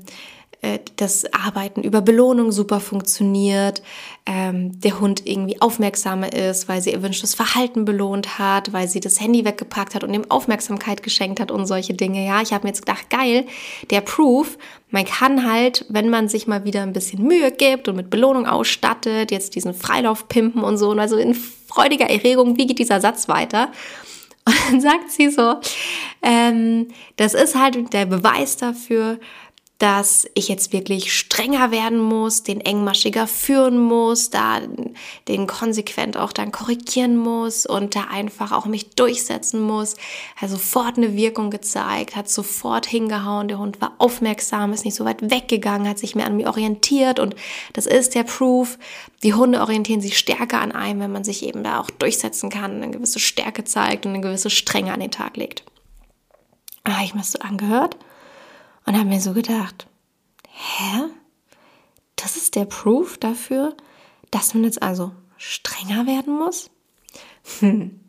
das 0.96 1.32
Arbeiten 1.32 1.82
über 1.82 2.00
Belohnung 2.00 2.50
super 2.50 2.80
funktioniert, 2.80 3.80
ähm, 4.26 4.80
der 4.80 4.98
Hund 4.98 5.22
irgendwie 5.24 5.60
aufmerksamer 5.60 6.32
ist, 6.32 6.68
weil 6.68 6.82
sie 6.82 6.92
erwünschtes 6.92 7.34
Verhalten 7.34 7.84
belohnt 7.84 8.40
hat, 8.40 8.72
weil 8.72 8.88
sie 8.88 8.98
das 8.98 9.20
Handy 9.20 9.44
weggepackt 9.44 9.94
hat 9.94 10.02
und 10.02 10.12
ihm 10.12 10.28
Aufmerksamkeit 10.28 11.04
geschenkt 11.04 11.38
hat 11.38 11.52
und 11.52 11.66
solche 11.66 11.94
Dinge. 11.94 12.26
Ja, 12.26 12.42
ich 12.42 12.52
habe 12.52 12.64
mir 12.64 12.70
jetzt 12.70 12.84
gedacht, 12.84 13.08
geil, 13.08 13.46
der 13.90 14.00
Proof, 14.00 14.58
man 14.90 15.04
kann 15.04 15.48
halt, 15.48 15.84
wenn 15.88 16.10
man 16.10 16.28
sich 16.28 16.48
mal 16.48 16.64
wieder 16.64 16.82
ein 16.82 16.92
bisschen 16.92 17.22
Mühe 17.22 17.52
gibt 17.52 17.86
und 17.86 17.94
mit 17.94 18.10
Belohnung 18.10 18.46
ausstattet, 18.46 19.30
jetzt 19.30 19.54
diesen 19.54 19.74
Freilauf 19.74 20.28
pimpen 20.28 20.64
und 20.64 20.76
so, 20.76 20.90
und 20.90 20.98
also 20.98 21.16
in 21.16 21.34
freudiger 21.34 22.10
Erregung, 22.10 22.56
wie 22.56 22.66
geht 22.66 22.80
dieser 22.80 23.00
Satz 23.00 23.28
weiter? 23.28 23.70
Und 24.48 24.56
dann 24.70 24.80
sagt 24.80 25.10
sie 25.10 25.28
so, 25.28 25.56
ähm, 26.22 26.88
das 27.16 27.34
ist 27.34 27.54
halt 27.54 27.92
der 27.92 28.06
Beweis 28.06 28.56
dafür, 28.56 29.18
dass 29.78 30.26
ich 30.34 30.48
jetzt 30.48 30.72
wirklich 30.72 31.16
strenger 31.16 31.70
werden 31.70 32.00
muss, 32.00 32.42
den 32.42 32.60
engmaschiger 32.60 33.28
führen 33.28 33.78
muss, 33.78 34.28
da 34.28 34.60
den 35.28 35.46
konsequent 35.46 36.16
auch 36.16 36.32
dann 36.32 36.50
korrigieren 36.50 37.16
muss 37.16 37.64
und 37.64 37.94
da 37.94 38.08
einfach 38.10 38.50
auch 38.50 38.66
mich 38.66 38.90
durchsetzen 38.90 39.60
muss. 39.60 39.94
Hat 40.34 40.50
sofort 40.50 40.96
eine 40.96 41.14
Wirkung 41.14 41.50
gezeigt, 41.50 42.16
hat 42.16 42.28
sofort 42.28 42.86
hingehauen, 42.86 43.46
der 43.46 43.60
Hund 43.60 43.80
war 43.80 43.92
aufmerksam, 43.98 44.72
ist 44.72 44.84
nicht 44.84 44.96
so 44.96 45.04
weit 45.04 45.30
weggegangen, 45.30 45.88
hat 45.88 46.00
sich 46.00 46.16
mehr 46.16 46.26
an 46.26 46.36
mir 46.36 46.48
orientiert 46.48 47.20
und 47.20 47.36
das 47.72 47.86
ist 47.86 48.16
der 48.16 48.24
Proof. 48.24 48.78
Die 49.22 49.34
Hunde 49.34 49.60
orientieren 49.60 50.00
sich 50.00 50.18
stärker 50.18 50.60
an 50.60 50.72
einem, 50.72 51.00
wenn 51.00 51.12
man 51.12 51.22
sich 51.22 51.44
eben 51.44 51.62
da 51.62 51.78
auch 51.78 51.90
durchsetzen 51.90 52.50
kann, 52.50 52.82
eine 52.82 52.90
gewisse 52.90 53.20
Stärke 53.20 53.62
zeigt 53.62 54.06
und 54.06 54.14
eine 54.14 54.22
gewisse 54.22 54.50
Strenge 54.50 54.92
an 54.92 54.98
den 54.98 55.12
Tag 55.12 55.36
legt. 55.36 55.62
Ah, 56.82 57.04
ich 57.04 57.14
mir 57.14 57.20
das 57.20 57.32
so 57.32 57.38
angehört 57.38 57.96
und 58.88 58.96
habe 58.96 59.10
mir 59.10 59.20
so 59.20 59.34
gedacht, 59.34 59.86
hä? 60.48 61.02
Das 62.16 62.38
ist 62.38 62.56
der 62.56 62.64
Proof 62.64 63.18
dafür, 63.18 63.76
dass 64.30 64.54
man 64.54 64.64
jetzt 64.64 64.82
also 64.82 65.12
strenger 65.36 66.06
werden 66.06 66.34
muss? 66.34 66.70
Hm. 67.60 68.00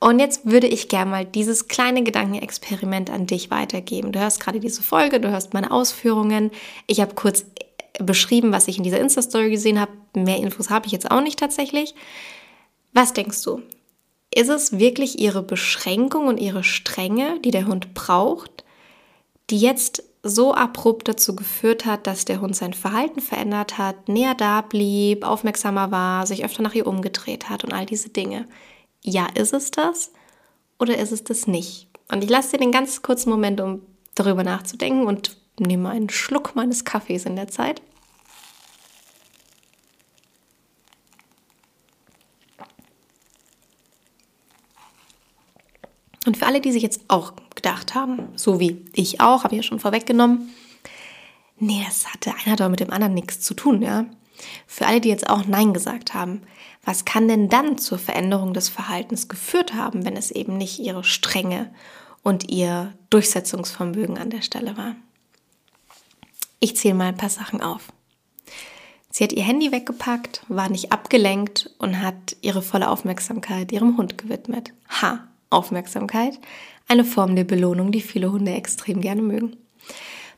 Und 0.00 0.18
jetzt 0.20 0.44
würde 0.44 0.66
ich 0.66 0.90
gerne 0.90 1.10
mal 1.10 1.24
dieses 1.24 1.66
kleine 1.66 2.02
Gedankenexperiment 2.02 3.08
an 3.08 3.26
dich 3.26 3.50
weitergeben. 3.50 4.12
Du 4.12 4.20
hörst 4.20 4.38
gerade 4.38 4.60
diese 4.60 4.82
Folge, 4.82 5.18
du 5.18 5.30
hörst 5.30 5.54
meine 5.54 5.70
Ausführungen. 5.70 6.50
Ich 6.86 7.00
habe 7.00 7.14
kurz 7.14 7.46
beschrieben, 7.98 8.52
was 8.52 8.68
ich 8.68 8.76
in 8.76 8.84
dieser 8.84 9.00
Insta-Story 9.00 9.50
gesehen 9.50 9.80
habe. 9.80 9.92
Mehr 10.14 10.36
Infos 10.36 10.68
habe 10.68 10.86
ich 10.86 10.92
jetzt 10.92 11.10
auch 11.10 11.22
nicht 11.22 11.38
tatsächlich. 11.38 11.94
Was 12.92 13.14
denkst 13.14 13.42
du? 13.44 13.62
Ist 14.32 14.50
es 14.50 14.78
wirklich 14.78 15.18
ihre 15.18 15.42
Beschränkung 15.42 16.28
und 16.28 16.38
ihre 16.38 16.64
Strenge, 16.64 17.40
die 17.40 17.50
der 17.50 17.66
Hund 17.66 17.94
braucht, 17.94 18.64
die 19.48 19.58
jetzt 19.58 20.04
so 20.28 20.54
abrupt 20.54 21.08
dazu 21.08 21.34
geführt 21.34 21.84
hat, 21.84 22.06
dass 22.06 22.24
der 22.24 22.40
Hund 22.40 22.56
sein 22.56 22.72
Verhalten 22.72 23.20
verändert 23.20 23.78
hat, 23.78 24.08
näher 24.08 24.34
da 24.34 24.60
blieb, 24.60 25.24
aufmerksamer 25.24 25.90
war, 25.90 26.26
sich 26.26 26.44
öfter 26.44 26.62
nach 26.62 26.74
ihr 26.74 26.86
umgedreht 26.86 27.48
hat 27.48 27.64
und 27.64 27.72
all 27.72 27.86
diese 27.86 28.10
Dinge? 28.10 28.46
Ja, 29.02 29.26
ist 29.34 29.52
es 29.52 29.70
das 29.70 30.12
oder 30.78 30.98
ist 30.98 31.12
es 31.12 31.24
das 31.24 31.46
nicht? 31.46 31.88
Und 32.10 32.24
ich 32.24 32.30
lasse 32.30 32.52
dir 32.52 32.58
den 32.58 32.72
ganz 32.72 33.02
kurzen 33.02 33.30
Moment, 33.30 33.60
um 33.60 33.82
darüber 34.14 34.44
nachzudenken 34.44 35.06
und 35.06 35.36
nehme 35.58 35.90
einen 35.90 36.10
Schluck 36.10 36.54
meines 36.54 36.84
Kaffees 36.84 37.24
in 37.26 37.36
der 37.36 37.48
Zeit. 37.48 37.82
Und 46.26 46.36
für 46.36 46.46
alle, 46.46 46.60
die 46.60 46.72
sich 46.72 46.82
jetzt 46.82 47.00
auch 47.08 47.32
gedacht 47.58 47.94
haben, 47.94 48.28
so 48.36 48.60
wie 48.60 48.84
ich 48.94 49.20
auch, 49.20 49.44
habe 49.44 49.54
ich 49.54 49.58
ja 49.58 49.62
schon 49.62 49.80
vorweggenommen, 49.80 50.48
nee, 51.58 51.84
das 51.86 52.06
hatte 52.06 52.32
einer 52.44 52.56
doch 52.56 52.68
mit 52.68 52.80
dem 52.80 52.92
anderen 52.92 53.14
nichts 53.14 53.40
zu 53.40 53.54
tun, 53.54 53.82
ja. 53.82 54.06
Für 54.66 54.86
alle, 54.86 55.00
die 55.00 55.08
jetzt 55.08 55.28
auch 55.28 55.46
Nein 55.46 55.74
gesagt 55.74 56.14
haben, 56.14 56.42
was 56.84 57.04
kann 57.04 57.26
denn 57.28 57.48
dann 57.48 57.76
zur 57.76 57.98
Veränderung 57.98 58.54
des 58.54 58.68
Verhaltens 58.68 59.28
geführt 59.28 59.74
haben, 59.74 60.04
wenn 60.04 60.16
es 60.16 60.30
eben 60.30 60.56
nicht 60.56 60.78
ihre 60.78 61.02
Strenge 61.02 61.70
und 62.22 62.50
ihr 62.50 62.94
Durchsetzungsvermögen 63.10 64.16
an 64.16 64.30
der 64.30 64.42
Stelle 64.42 64.76
war? 64.76 64.94
Ich 66.60 66.76
zähle 66.76 66.94
mal 66.94 67.08
ein 67.08 67.16
paar 67.16 67.30
Sachen 67.30 67.60
auf. 67.60 67.92
Sie 69.10 69.24
hat 69.24 69.32
ihr 69.32 69.42
Handy 69.42 69.72
weggepackt, 69.72 70.42
war 70.48 70.68
nicht 70.68 70.92
abgelenkt 70.92 71.70
und 71.78 72.00
hat 72.00 72.36
ihre 72.40 72.62
volle 72.62 72.88
Aufmerksamkeit 72.88 73.72
ihrem 73.72 73.96
Hund 73.96 74.16
gewidmet. 74.16 74.72
Ha, 75.02 75.26
Aufmerksamkeit, 75.50 76.38
eine 76.86 77.04
Form 77.04 77.36
der 77.36 77.44
Belohnung, 77.44 77.92
die 77.92 78.00
viele 78.00 78.32
Hunde 78.32 78.52
extrem 78.52 79.00
gerne 79.00 79.22
mögen. 79.22 79.56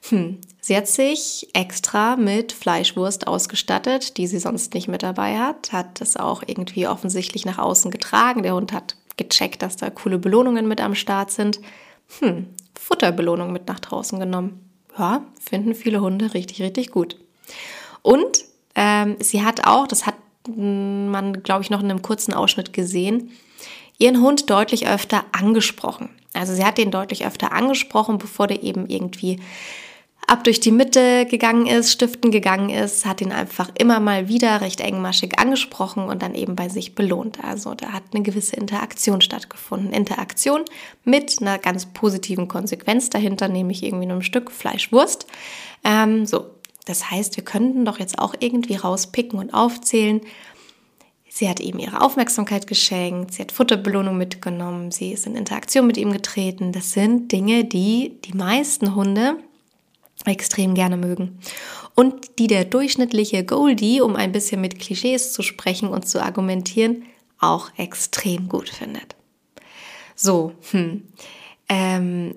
Hm. 0.09 0.39
Sie 0.61 0.77
hat 0.77 0.89
sich 0.89 1.49
extra 1.53 2.17
mit 2.17 2.53
Fleischwurst 2.53 3.27
ausgestattet, 3.27 4.17
die 4.17 4.27
sie 4.27 4.39
sonst 4.39 4.75
nicht 4.75 4.89
mit 4.89 5.03
dabei 5.03 5.39
hat, 5.39 5.73
hat 5.73 6.01
das 6.01 6.17
auch 6.17 6.43
irgendwie 6.47 6.87
offensichtlich 6.87 7.45
nach 7.45 7.59
außen 7.59 7.91
getragen. 7.91 8.43
Der 8.43 8.55
Hund 8.55 8.73
hat 8.73 8.97
gecheckt, 9.17 9.63
dass 9.63 9.77
da 9.77 9.91
coole 9.91 10.19
Belohnungen 10.19 10.69
mit 10.69 10.81
am 10.81 10.95
Start 10.95 11.31
sind. 11.31 11.61
Hm, 12.21 12.47
Futterbelohnung 12.79 13.53
mit 13.53 13.69
nach 13.69 13.81
draußen 13.81 14.19
genommen. 14.19 14.71
Ja, 14.99 15.25
finden 15.41 15.75
viele 15.75 16.01
Hunde 16.01 16.35
richtig, 16.35 16.61
richtig 16.63 16.91
gut. 16.91 17.17
Und 18.03 18.45
ähm, 18.75 19.17
sie 19.21 19.45
hat 19.45 19.67
auch, 19.67 19.87
das 19.87 20.07
hat 20.07 20.15
man, 20.47 21.43
glaube 21.43 21.63
ich, 21.63 21.71
noch 21.71 21.81
in 21.81 21.91
einem 21.91 22.03
kurzen 22.03 22.33
Ausschnitt 22.33 22.73
gesehen, 22.73 23.31
ihren 24.01 24.21
Hund 24.21 24.51
deutlich 24.51 24.89
öfter 24.89 25.25
angesprochen. 25.31 26.09
Also 26.33 26.55
sie 26.55 26.65
hat 26.65 26.79
den 26.79 26.91
deutlich 26.91 27.27
öfter 27.27 27.53
angesprochen, 27.53 28.19
bevor 28.19 28.47
der 28.47 28.63
eben 28.63 28.89
irgendwie 28.89 29.41
ab 30.27 30.45
durch 30.45 30.61
die 30.61 30.71
Mitte 30.71 31.27
gegangen 31.27 31.67
ist, 31.67 31.91
stiften 31.91 32.31
gegangen 32.31 32.71
ist, 32.71 33.05
hat 33.05 33.21
ihn 33.21 33.33
einfach 33.33 33.71
immer 33.77 33.99
mal 33.99 34.29
wieder 34.29 34.61
recht 34.61 34.81
engmaschig 34.81 35.39
angesprochen 35.41 36.05
und 36.05 36.23
dann 36.23 36.37
eben 36.37 36.55
bei 36.55 36.69
sich 36.69 36.95
belohnt. 36.95 37.43
Also 37.43 37.75
da 37.75 37.93
hat 37.93 38.05
eine 38.13 38.23
gewisse 38.23 38.55
Interaktion 38.55 39.21
stattgefunden. 39.21 39.93
Interaktion 39.93 40.65
mit 41.05 41.39
einer 41.41 41.59
ganz 41.59 41.87
positiven 41.87 42.47
Konsequenz 42.47 43.11
dahinter, 43.11 43.49
nämlich 43.49 43.83
irgendwie 43.83 44.09
einem 44.09 44.23
Stück 44.23 44.53
Fleischwurst. 44.53 45.27
Ähm, 45.83 46.27
so, 46.27 46.47
das 46.87 47.11
heißt, 47.11 47.37
wir 47.37 47.45
könnten 47.45 47.85
doch 47.85 47.99
jetzt 47.99 48.19
auch 48.19 48.35
irgendwie 48.39 48.77
rauspicken 48.77 49.39
und 49.39 49.53
aufzählen, 49.53 50.21
Sie 51.33 51.49
hat 51.49 51.61
ihm 51.61 51.79
ihre 51.79 52.01
Aufmerksamkeit 52.01 52.67
geschenkt, 52.67 53.35
sie 53.35 53.43
hat 53.43 53.53
Futterbelohnung 53.53 54.19
mitgenommen, 54.19 54.91
sie 54.91 55.13
ist 55.13 55.27
in 55.27 55.37
Interaktion 55.37 55.87
mit 55.87 55.97
ihm 55.97 56.13
getreten. 56.13 56.73
Das 56.73 56.91
sind 56.91 57.31
Dinge, 57.31 57.65
die 57.65 58.21
die 58.25 58.37
meisten 58.37 58.97
Hunde 58.97 59.37
extrem 60.25 60.75
gerne 60.75 60.97
mögen. 60.97 61.39
Und 61.95 62.39
die 62.41 62.49
der 62.49 62.65
durchschnittliche 62.65 63.45
Goldie, 63.45 64.01
um 64.01 64.17
ein 64.17 64.33
bisschen 64.33 64.61
mit 64.61 64.81
Klischees 64.81 65.33
zu 65.33 65.43
sprechen 65.43 65.89
und 65.89 66.09
zu 66.09 66.21
argumentieren, 66.21 67.05
auch 67.39 67.71
extrem 67.77 68.49
gut 68.49 68.69
findet. 68.69 69.15
So, 70.17 70.53
hm. 70.73 71.05
Ähm, 71.69 72.35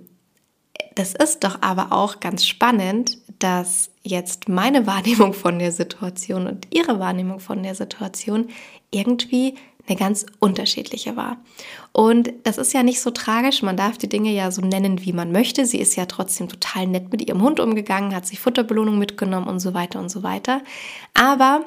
das 0.95 1.13
ist 1.13 1.43
doch 1.43 1.61
aber 1.61 1.91
auch 1.91 2.19
ganz 2.19 2.45
spannend, 2.45 3.17
dass 3.39 3.89
jetzt 4.03 4.49
meine 4.49 4.87
Wahrnehmung 4.87 5.33
von 5.33 5.59
der 5.59 5.71
Situation 5.71 6.47
und 6.47 6.67
ihre 6.71 6.99
Wahrnehmung 6.99 7.39
von 7.39 7.63
der 7.63 7.75
Situation 7.75 8.49
irgendwie 8.91 9.55
eine 9.85 9.97
ganz 9.97 10.25
unterschiedliche 10.39 11.17
war. 11.17 11.37
Und 11.91 12.31
das 12.43 12.57
ist 12.57 12.73
ja 12.73 12.83
nicht 12.83 13.01
so 13.01 13.11
tragisch, 13.11 13.61
man 13.63 13.75
darf 13.75 13.97
die 13.97 14.07
Dinge 14.07 14.31
ja 14.31 14.49
so 14.49 14.61
nennen, 14.61 15.03
wie 15.03 15.11
man 15.11 15.33
möchte. 15.33 15.65
Sie 15.65 15.77
ist 15.79 15.97
ja 15.97 16.05
trotzdem 16.05 16.47
total 16.47 16.87
nett 16.87 17.11
mit 17.11 17.27
ihrem 17.27 17.41
Hund 17.41 17.59
umgegangen, 17.59 18.15
hat 18.15 18.25
sich 18.25 18.39
Futterbelohnung 18.39 18.97
mitgenommen 18.97 19.47
und 19.47 19.59
so 19.59 19.73
weiter 19.73 19.99
und 19.99 20.07
so 20.07 20.23
weiter. 20.23 20.61
Aber 21.13 21.65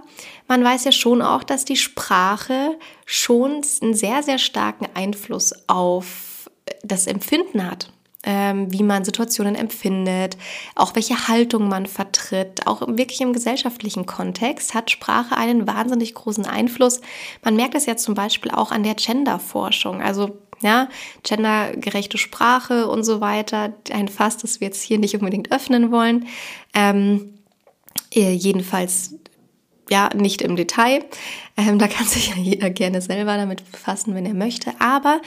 man 0.48 0.64
weiß 0.64 0.84
ja 0.84 0.92
schon 0.92 1.20
auch, 1.20 1.44
dass 1.44 1.66
die 1.66 1.76
Sprache 1.76 2.78
schon 3.04 3.60
einen 3.82 3.94
sehr, 3.94 4.22
sehr 4.22 4.38
starken 4.38 4.86
Einfluss 4.94 5.52
auf 5.68 6.50
das 6.82 7.06
Empfinden 7.06 7.70
hat 7.70 7.92
ähm, 8.26 8.70
wie 8.72 8.82
man 8.82 9.04
Situationen 9.04 9.54
empfindet, 9.54 10.36
auch 10.74 10.94
welche 10.94 11.28
Haltung 11.28 11.68
man 11.68 11.86
vertritt, 11.86 12.66
auch 12.66 12.80
wirklich 12.86 13.20
im 13.20 13.32
gesellschaftlichen 13.32 14.04
Kontext 14.04 14.74
hat 14.74 14.90
Sprache 14.90 15.36
einen 15.36 15.66
wahnsinnig 15.66 16.14
großen 16.14 16.44
Einfluss. 16.44 17.00
Man 17.42 17.56
merkt 17.56 17.76
es 17.76 17.86
ja 17.86 17.96
zum 17.96 18.14
Beispiel 18.14 18.50
auch 18.50 18.72
an 18.72 18.82
der 18.82 18.94
Genderforschung. 18.94 20.02
Also 20.02 20.36
ja, 20.60 20.88
gendergerechte 21.22 22.18
Sprache 22.18 22.88
und 22.88 23.04
so 23.04 23.20
weiter. 23.20 23.74
Ein 23.92 24.08
Fass, 24.08 24.38
das 24.38 24.60
wir 24.60 24.68
jetzt 24.68 24.82
hier 24.82 24.98
nicht 24.98 25.14
unbedingt 25.14 25.52
öffnen 25.52 25.92
wollen. 25.92 26.26
Ähm, 26.74 27.34
äh, 28.12 28.32
jedenfalls 28.32 29.14
ja, 29.88 30.10
nicht 30.14 30.42
im 30.42 30.56
Detail. 30.56 31.04
Ähm, 31.56 31.78
da 31.78 31.88
kann 31.88 32.06
sich 32.06 32.28
ja 32.28 32.36
jeder 32.36 32.70
gerne 32.70 33.00
selber 33.00 33.36
damit 33.36 33.70
befassen, 33.70 34.14
wenn 34.14 34.26
er 34.26 34.34
möchte. 34.34 34.72
Aber 34.80 35.20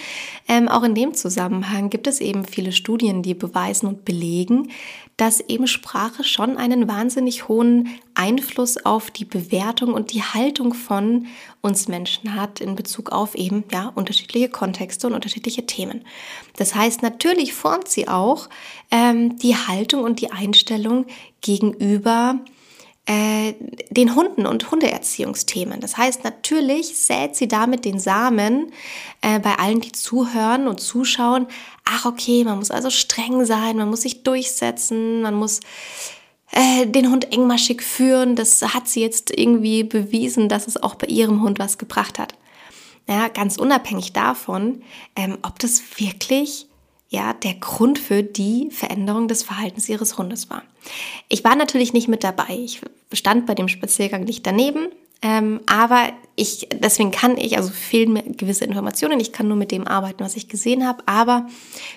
ähm, 0.48 0.68
auch 0.68 0.84
in 0.84 0.96
dem 0.96 1.14
Zusammenhang 1.14 1.90
gibt 1.90 2.08
es 2.08 2.20
eben 2.20 2.46
viele 2.46 2.72
Studien, 2.72 3.24
die 3.24 3.34
beweisen 3.34 3.88
und 3.88 4.06
belegen, 4.06 4.70
dass 5.18 5.42
eben 5.42 5.68
Sprache 5.68 6.24
schon 6.24 6.56
einen 6.56 6.88
wahnsinnig 6.88 7.50
hohen 7.50 7.90
Einfluss 8.14 8.78
auf 8.86 9.12
die 9.12 9.26
Bewertung 9.26 9.94
und 9.94 10.14
die 10.14 10.24
Haltung 10.24 10.74
von 10.74 11.28
uns 11.62 11.90
Menschen 11.90 12.36
hat 12.36 12.62
in 12.62 12.76
Bezug 12.76 13.12
auf 13.12 13.36
eben 13.36 13.66
ja 13.70 13.92
unterschiedliche 13.96 14.48
Kontexte 14.48 15.08
und 15.08 15.14
unterschiedliche 15.14 15.66
Themen. 15.66 16.06
Das 16.56 16.74
heißt, 16.74 17.02
natürlich 17.02 17.54
formt 17.54 17.90
sie 17.90 18.08
auch 18.08 18.48
ähm, 18.92 19.38
die 19.40 19.58
Haltung 19.58 20.04
und 20.04 20.22
die 20.22 20.32
Einstellung 20.32 21.06
gegenüber 21.42 22.40
äh, 23.10 23.56
den 23.90 24.14
Hunden 24.14 24.46
und 24.46 24.70
Hundeerziehungsthemen. 24.70 25.80
Das 25.80 25.98
heißt, 25.98 26.24
natürlich 26.24 26.96
sät 26.96 27.36
sie 27.36 27.48
damit 27.48 27.84
den 27.84 28.00
Samen 28.00 28.72
äh, 29.22 29.40
bei 29.40 29.56
allen, 29.56 29.82
die 29.82 29.92
zuhören 29.92 30.68
und 30.68 30.80
zuschauen. 30.80 31.48
Ach, 31.86 32.06
okay, 32.06 32.44
man 32.44 32.60
muss 32.60 32.70
also 32.70 32.92
streng 32.92 33.46
sein, 33.46 33.78
man 33.78 33.90
muss 33.90 34.02
sich 34.02 34.22
durchsetzen, 34.22 35.24
man 35.24 35.34
muss 35.34 35.60
äh, 36.52 36.86
den 36.86 37.10
Hund 37.10 37.34
engmaschig 37.34 37.82
führen. 37.82 38.36
Das 38.36 38.62
hat 38.62 38.88
sie 38.88 39.02
jetzt 39.02 39.36
irgendwie 39.36 39.84
bewiesen, 39.84 40.48
dass 40.48 40.68
es 40.68 40.78
auch 40.78 40.94
bei 40.94 41.08
ihrem 41.08 41.42
Hund 41.42 41.58
was 41.58 41.80
gebracht 41.80 42.20
hat. 42.20 42.36
Ja, 43.08 43.28
ganz 43.28 43.58
unabhängig 43.58 44.14
davon, 44.14 44.84
ähm, 45.16 45.40
ob 45.42 45.58
das 45.58 45.82
wirklich 45.98 46.69
ja, 47.10 47.34
der 47.34 47.56
Grund 47.56 47.98
für 47.98 48.22
die 48.24 48.70
Veränderung 48.72 49.28
des 49.28 49.44
Verhaltens 49.44 49.90
ihres 49.90 50.18
Hundes 50.18 50.50
war. 50.50 50.64
Ich 51.28 51.44
war 51.44 51.56
natürlich 51.56 51.92
nicht 51.92 52.08
mit 52.08 52.24
dabei. 52.24 52.60
Ich 52.60 52.82
stand 53.14 53.48
bei 53.48 53.56
dem 53.56 53.68
Spaziergang 53.68 54.24
nicht 54.24 54.46
daneben. 54.46 54.90
Ähm, 55.22 55.60
aber 55.66 56.14
ich, 56.36 56.70
deswegen 56.72 57.12
kann 57.12 57.38
ich, 57.38 57.58
also 57.58 57.72
fehlen 57.72 58.14
mir 58.14 58.24
gewisse 58.24 58.64
Informationen. 58.64 59.20
Ich 59.20 59.34
kann 59.34 59.48
nur 59.48 59.58
mit 59.58 59.72
dem 59.72 59.88
arbeiten, 59.88 60.24
was 60.24 60.38
ich 60.38 60.48
gesehen 60.48 60.88
habe. 60.88 61.04
Aber 61.08 61.48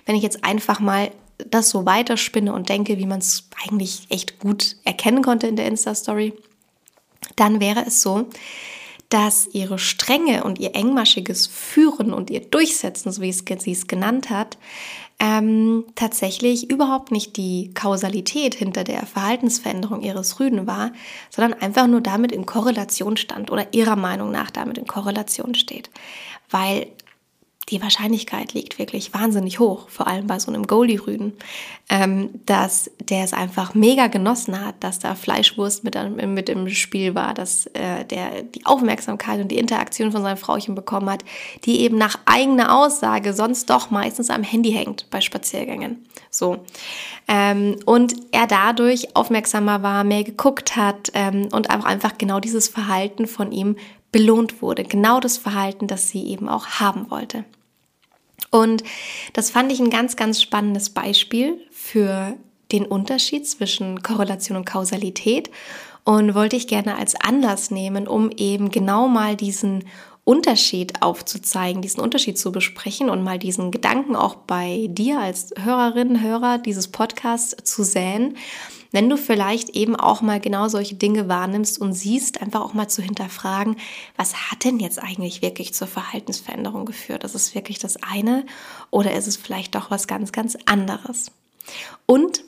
wenn 0.06 0.16
ich 0.16 0.22
jetzt 0.22 0.44
einfach 0.44 0.80
mal 0.80 1.10
das 1.50 1.68
so 1.68 1.84
weiterspinne 1.84 2.52
und 2.52 2.68
denke, 2.68 2.98
wie 2.98 3.06
man 3.06 3.18
es 3.18 3.48
eigentlich 3.64 4.06
echt 4.08 4.38
gut 4.38 4.76
erkennen 4.84 5.22
konnte 5.22 5.46
in 5.46 5.56
der 5.56 5.66
Insta-Story, 5.66 6.32
dann 7.36 7.60
wäre 7.60 7.84
es 7.86 8.02
so, 8.02 8.26
dass 9.08 9.46
ihre 9.52 9.78
Strenge 9.78 10.42
und 10.42 10.58
ihr 10.58 10.74
engmaschiges 10.74 11.46
Führen 11.46 12.14
und 12.14 12.30
ihr 12.30 12.40
Durchsetzen, 12.40 13.12
so 13.12 13.20
wie 13.20 13.30
sie 13.30 13.72
es 13.72 13.86
genannt 13.86 14.30
hat, 14.30 14.56
ähm, 15.18 15.84
tatsächlich 15.94 16.70
überhaupt 16.70 17.12
nicht 17.12 17.36
die 17.36 17.72
Kausalität 17.74 18.54
hinter 18.54 18.84
der 18.84 19.06
Verhaltensveränderung 19.06 20.02
ihres 20.02 20.40
Rüden 20.40 20.66
war, 20.66 20.92
sondern 21.30 21.60
einfach 21.60 21.86
nur 21.86 22.00
damit 22.00 22.32
in 22.32 22.46
Korrelation 22.46 23.16
stand 23.16 23.50
oder 23.50 23.72
ihrer 23.72 23.96
Meinung 23.96 24.30
nach 24.30 24.50
damit 24.50 24.78
in 24.78 24.86
Korrelation 24.86 25.54
steht. 25.54 25.90
Weil 26.50 26.88
die 27.68 27.80
Wahrscheinlichkeit 27.80 28.54
liegt 28.54 28.78
wirklich 28.78 29.14
wahnsinnig 29.14 29.60
hoch, 29.60 29.88
vor 29.88 30.08
allem 30.08 30.26
bei 30.26 30.38
so 30.38 30.52
einem 30.52 30.66
Goldie-Rüden, 30.66 31.32
ähm, 31.88 32.30
dass 32.44 32.90
der 32.98 33.22
es 33.22 33.32
einfach 33.32 33.74
mega 33.74 34.08
genossen 34.08 34.64
hat, 34.64 34.74
dass 34.80 34.98
da 34.98 35.14
Fleischwurst 35.14 35.84
mit, 35.84 35.96
mit 36.26 36.48
im 36.48 36.68
Spiel 36.68 37.14
war, 37.14 37.34
dass 37.34 37.66
äh, 37.66 38.04
der 38.04 38.42
die 38.42 38.66
Aufmerksamkeit 38.66 39.40
und 39.40 39.48
die 39.48 39.58
Interaktion 39.58 40.10
von 40.10 40.22
seinem 40.22 40.36
Frauchen 40.36 40.74
bekommen 40.74 41.08
hat, 41.08 41.24
die 41.64 41.80
eben 41.82 41.96
nach 41.98 42.18
eigener 42.24 42.76
Aussage 42.76 43.32
sonst 43.32 43.70
doch 43.70 43.90
meistens 43.90 44.28
am 44.28 44.42
Handy 44.42 44.72
hängt 44.72 45.08
bei 45.10 45.20
Spaziergängen. 45.20 46.04
So. 46.30 46.64
Ähm, 47.28 47.76
und 47.86 48.14
er 48.32 48.48
dadurch 48.48 49.14
aufmerksamer 49.14 49.82
war, 49.84 50.02
mehr 50.02 50.24
geguckt 50.24 50.74
hat 50.74 51.12
ähm, 51.14 51.48
und 51.52 51.70
auch 51.70 51.84
einfach 51.84 52.18
genau 52.18 52.40
dieses 52.40 52.68
Verhalten 52.68 53.28
von 53.28 53.52
ihm 53.52 53.76
belohnt 54.12 54.62
wurde. 54.62 54.84
Genau 54.84 55.18
das 55.18 55.38
Verhalten, 55.38 55.86
das 55.88 56.08
sie 56.10 56.26
eben 56.26 56.48
auch 56.48 56.66
haben 56.66 57.10
wollte. 57.10 57.44
Und 58.50 58.84
das 59.32 59.50
fand 59.50 59.72
ich 59.72 59.80
ein 59.80 59.90
ganz, 59.90 60.16
ganz 60.16 60.40
spannendes 60.42 60.90
Beispiel 60.90 61.58
für 61.70 62.36
den 62.70 62.86
Unterschied 62.86 63.48
zwischen 63.48 64.02
Korrelation 64.02 64.58
und 64.58 64.66
Kausalität 64.66 65.50
und 66.04 66.34
wollte 66.34 66.56
ich 66.56 66.66
gerne 66.66 66.96
als 66.96 67.14
Anlass 67.14 67.70
nehmen, 67.70 68.06
um 68.06 68.30
eben 68.36 68.70
genau 68.70 69.08
mal 69.08 69.36
diesen 69.36 69.84
Unterschied 70.24 71.02
aufzuzeigen, 71.02 71.82
diesen 71.82 72.00
Unterschied 72.00 72.38
zu 72.38 72.52
besprechen 72.52 73.10
und 73.10 73.24
mal 73.24 73.38
diesen 73.38 73.70
Gedanken 73.70 74.14
auch 74.14 74.36
bei 74.36 74.86
dir 74.90 75.18
als 75.18 75.52
Hörerin, 75.60 76.22
Hörer 76.22 76.58
dieses 76.58 76.88
Podcasts 76.88 77.56
zu 77.64 77.82
säen 77.82 78.36
wenn 78.92 79.08
du 79.08 79.16
vielleicht 79.16 79.70
eben 79.70 79.96
auch 79.96 80.20
mal 80.20 80.38
genau 80.38 80.68
solche 80.68 80.94
Dinge 80.94 81.28
wahrnimmst 81.28 81.80
und 81.80 81.94
siehst, 81.94 82.40
einfach 82.40 82.60
auch 82.60 82.74
mal 82.74 82.88
zu 82.88 83.02
hinterfragen, 83.02 83.76
was 84.16 84.50
hat 84.50 84.64
denn 84.64 84.78
jetzt 84.78 85.02
eigentlich 85.02 85.42
wirklich 85.42 85.74
zur 85.74 85.88
Verhaltensveränderung 85.88 86.84
geführt? 86.84 87.24
Ist 87.24 87.34
es 87.34 87.54
wirklich 87.54 87.78
das 87.78 87.96
eine 88.02 88.44
oder 88.90 89.14
ist 89.14 89.26
es 89.26 89.36
vielleicht 89.36 89.74
doch 89.74 89.90
was 89.90 90.06
ganz, 90.06 90.30
ganz 90.30 90.56
anderes? 90.66 91.32
Und 92.06 92.44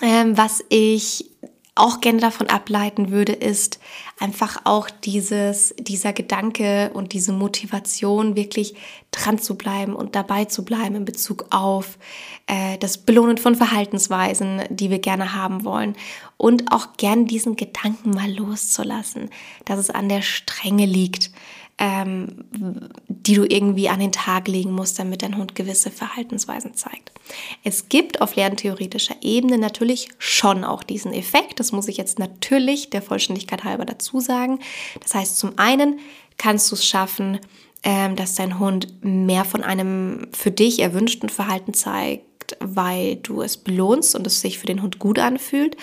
ähm, 0.00 0.36
was 0.36 0.64
ich 0.68 1.26
auch 1.78 2.00
gerne 2.00 2.20
davon 2.20 2.48
ableiten 2.48 3.10
würde, 3.10 3.32
ist 3.32 3.78
einfach 4.18 4.58
auch 4.64 4.90
dieses, 4.90 5.74
dieser 5.78 6.12
Gedanke 6.12 6.90
und 6.94 7.12
diese 7.12 7.32
Motivation, 7.32 8.36
wirklich 8.36 8.74
dran 9.10 9.38
zu 9.38 9.56
bleiben 9.56 9.94
und 9.94 10.14
dabei 10.14 10.44
zu 10.44 10.64
bleiben 10.64 10.96
in 10.96 11.04
Bezug 11.04 11.46
auf 11.50 11.98
äh, 12.46 12.78
das 12.78 12.98
Belohnen 12.98 13.38
von 13.38 13.54
Verhaltensweisen, 13.54 14.62
die 14.70 14.90
wir 14.90 14.98
gerne 14.98 15.34
haben 15.34 15.64
wollen. 15.64 15.96
Und 16.36 16.72
auch 16.72 16.96
gern 16.96 17.26
diesen 17.26 17.56
Gedanken 17.56 18.10
mal 18.10 18.30
loszulassen, 18.30 19.30
dass 19.64 19.78
es 19.78 19.90
an 19.90 20.08
der 20.08 20.22
Strenge 20.22 20.86
liegt 20.86 21.30
ähm, 21.78 22.44
die 23.08 23.34
du 23.34 23.44
irgendwie 23.44 23.88
an 23.88 24.00
den 24.00 24.12
Tag 24.12 24.48
legen 24.48 24.72
musst, 24.72 24.98
damit 24.98 25.22
dein 25.22 25.36
Hund 25.36 25.54
gewisse 25.54 25.90
Verhaltensweisen 25.90 26.74
zeigt. 26.74 27.12
Es 27.62 27.88
gibt 27.88 28.20
auf 28.20 28.34
lerntheoretischer 28.34 29.16
Ebene 29.20 29.58
natürlich 29.58 30.08
schon 30.18 30.64
auch 30.64 30.82
diesen 30.82 31.12
Effekt. 31.12 31.60
Das 31.60 31.72
muss 31.72 31.88
ich 31.88 31.96
jetzt 31.96 32.18
natürlich 32.18 32.90
der 32.90 33.02
Vollständigkeit 33.02 33.64
halber 33.64 33.84
dazu 33.84 34.18
sagen. 34.20 34.58
Das 35.00 35.14
heißt, 35.14 35.38
zum 35.38 35.58
einen 35.58 36.00
kannst 36.36 36.70
du 36.70 36.74
es 36.74 36.84
schaffen, 36.84 37.38
ähm, 37.84 38.16
dass 38.16 38.34
dein 38.34 38.58
Hund 38.58 39.04
mehr 39.04 39.44
von 39.44 39.62
einem 39.62 40.28
für 40.32 40.50
dich 40.50 40.80
erwünschten 40.80 41.28
Verhalten 41.28 41.74
zeigt, 41.74 42.56
weil 42.60 43.16
du 43.16 43.42
es 43.42 43.56
belohnst 43.56 44.16
und 44.16 44.26
es 44.26 44.40
sich 44.40 44.58
für 44.58 44.66
den 44.66 44.82
Hund 44.82 44.98
gut 44.98 45.18
anfühlt. 45.18 45.76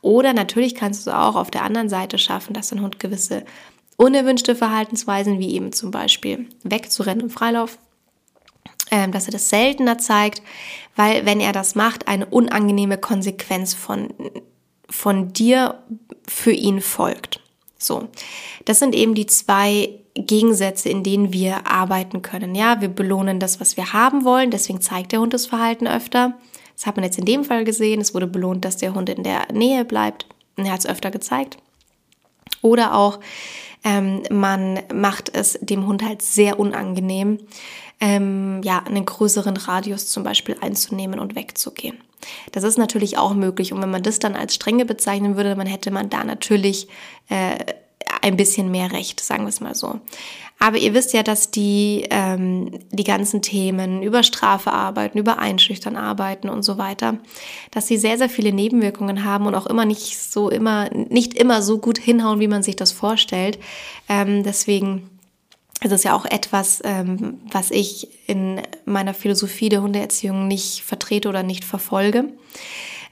Oder 0.00 0.32
natürlich 0.32 0.74
kannst 0.74 1.06
du 1.06 1.10
es 1.10 1.16
auch 1.16 1.36
auf 1.36 1.50
der 1.50 1.62
anderen 1.62 1.88
Seite 1.88 2.18
schaffen, 2.18 2.54
dass 2.54 2.68
dein 2.68 2.80
Hund 2.80 2.98
gewisse 2.98 3.44
unerwünschte 4.02 4.56
Verhaltensweisen, 4.56 5.38
wie 5.38 5.54
eben 5.54 5.72
zum 5.72 5.92
Beispiel 5.92 6.48
wegzurennen 6.64 7.24
im 7.24 7.30
Freilauf, 7.30 7.78
ähm, 8.90 9.12
dass 9.12 9.26
er 9.26 9.32
das 9.32 9.48
seltener 9.48 9.98
zeigt, 9.98 10.42
weil 10.96 11.24
wenn 11.24 11.40
er 11.40 11.52
das 11.52 11.74
macht, 11.74 12.08
eine 12.08 12.26
unangenehme 12.26 12.98
Konsequenz 12.98 13.74
von, 13.74 14.12
von 14.90 15.32
dir 15.32 15.82
für 16.26 16.52
ihn 16.52 16.80
folgt. 16.80 17.40
So, 17.78 18.08
das 18.64 18.80
sind 18.80 18.94
eben 18.94 19.14
die 19.14 19.26
zwei 19.26 19.90
Gegensätze, 20.14 20.88
in 20.88 21.04
denen 21.04 21.32
wir 21.32 21.66
arbeiten 21.68 22.22
können. 22.22 22.54
Ja, 22.54 22.80
wir 22.80 22.88
belohnen 22.88 23.38
das, 23.38 23.60
was 23.60 23.76
wir 23.76 23.92
haben 23.92 24.24
wollen, 24.24 24.50
deswegen 24.50 24.80
zeigt 24.80 25.12
der 25.12 25.20
Hund 25.20 25.32
das 25.32 25.46
Verhalten 25.46 25.86
öfter. 25.86 26.34
Das 26.76 26.86
hat 26.86 26.96
man 26.96 27.04
jetzt 27.04 27.18
in 27.18 27.24
dem 27.24 27.44
Fall 27.44 27.64
gesehen. 27.64 28.00
Es 28.00 28.14
wurde 28.14 28.26
belohnt, 28.26 28.64
dass 28.64 28.78
der 28.78 28.94
Hund 28.94 29.08
in 29.08 29.22
der 29.22 29.52
Nähe 29.52 29.84
bleibt. 29.84 30.26
Und 30.56 30.66
er 30.66 30.72
hat 30.72 30.80
es 30.80 30.86
öfter 30.86 31.10
gezeigt. 31.10 31.58
Oder 32.62 32.94
auch, 32.94 33.20
ähm, 33.84 34.22
man 34.30 34.80
macht 34.92 35.34
es 35.34 35.58
dem 35.60 35.86
Hund 35.86 36.02
halt 36.02 36.22
sehr 36.22 36.58
unangenehm, 36.58 37.38
ähm, 38.00 38.60
ja, 38.64 38.78
einen 38.80 39.04
größeren 39.04 39.56
Radius 39.56 40.08
zum 40.08 40.24
Beispiel 40.24 40.56
einzunehmen 40.60 41.18
und 41.18 41.34
wegzugehen. 41.34 41.98
Das 42.52 42.64
ist 42.64 42.78
natürlich 42.78 43.18
auch 43.18 43.34
möglich. 43.34 43.72
Und 43.72 43.82
wenn 43.82 43.90
man 43.90 44.02
das 44.02 44.18
dann 44.18 44.36
als 44.36 44.54
Strenge 44.54 44.84
bezeichnen 44.84 45.36
würde, 45.36 45.54
dann 45.54 45.66
hätte 45.66 45.90
man 45.90 46.10
da 46.10 46.24
natürlich 46.24 46.88
äh, 47.28 47.56
ein 48.20 48.36
bisschen 48.36 48.70
mehr 48.70 48.92
Recht, 48.92 49.20
sagen 49.20 49.44
wir 49.44 49.48
es 49.48 49.60
mal 49.60 49.74
so. 49.74 50.00
Aber 50.62 50.78
ihr 50.78 50.94
wisst 50.94 51.12
ja, 51.12 51.24
dass 51.24 51.50
die, 51.50 52.06
ähm, 52.10 52.70
die 52.92 53.02
ganzen 53.02 53.42
Themen 53.42 54.00
über 54.00 54.22
Strafe 54.22 54.70
arbeiten, 54.70 55.18
über 55.18 55.40
Einschüchtern 55.40 55.96
arbeiten 55.96 56.48
und 56.48 56.62
so 56.62 56.78
weiter, 56.78 57.18
dass 57.72 57.88
sie 57.88 57.96
sehr, 57.96 58.16
sehr 58.16 58.28
viele 58.28 58.52
Nebenwirkungen 58.52 59.24
haben 59.24 59.46
und 59.46 59.56
auch 59.56 59.66
immer 59.66 59.86
nicht 59.86 60.16
so 60.16 60.50
immer, 60.50 60.88
nicht 60.94 61.34
immer 61.34 61.62
so 61.62 61.78
gut 61.78 61.98
hinhauen, 61.98 62.38
wie 62.38 62.46
man 62.46 62.62
sich 62.62 62.76
das 62.76 62.92
vorstellt. 62.92 63.58
Ähm, 64.08 64.44
deswegen 64.44 65.10
ist 65.82 65.90
es 65.90 66.04
ja 66.04 66.14
auch 66.14 66.26
etwas, 66.26 66.80
ähm, 66.84 67.40
was 67.50 67.72
ich 67.72 68.28
in 68.28 68.62
meiner 68.84 69.14
Philosophie 69.14 69.68
der 69.68 69.82
Hundeerziehung 69.82 70.46
nicht 70.46 70.82
vertrete 70.82 71.28
oder 71.28 71.42
nicht 71.42 71.64
verfolge. 71.64 72.26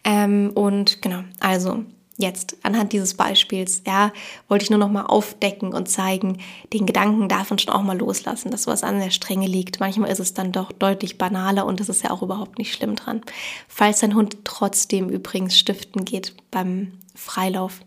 Ähm, 0.05 0.53
und 0.55 1.03
genau, 1.03 1.25
also 1.41 1.85
jetzt 2.21 2.57
anhand 2.63 2.93
dieses 2.93 3.15
Beispiels, 3.15 3.83
ja, 3.87 4.13
wollte 4.49 4.65
ich 4.65 4.71
nur 4.71 4.79
noch 4.79 4.91
mal 4.91 5.07
aufdecken 5.07 5.73
und 5.73 5.89
zeigen, 5.89 6.39
den 6.73 6.87
Gedanken 6.87 7.29
darf 7.29 7.51
man 7.51 7.59
schon 7.59 7.73
auch 7.73 7.83
mal 7.83 7.99
loslassen, 7.99 8.51
dass 8.51 8.65
sowas 8.65 8.83
an 8.83 9.01
der 9.01 9.11
Strenge 9.11 9.47
liegt. 9.47 9.81
Manchmal 9.81 10.11
ist 10.11 10.21
es 10.21 10.35
dann 10.35 10.53
doch 10.53 10.73
deutlich 10.73 11.19
banaler 11.19 11.67
und 11.67 11.81
das 11.81 11.89
ist 11.89 12.03
ja 12.03 12.11
auch 12.11 12.23
überhaupt 12.23 12.59
nicht 12.59 12.73
schlimm 12.73 12.97
dran. 12.97 13.23
Falls 13.69 14.01
dein 14.01 14.15
Hund 14.15 14.39
trotzdem 14.45 15.09
übrigens 15.09 15.59
stiften 15.59 16.05
geht 16.05 16.35
beim 16.51 16.93
Freilauf, 17.15 17.81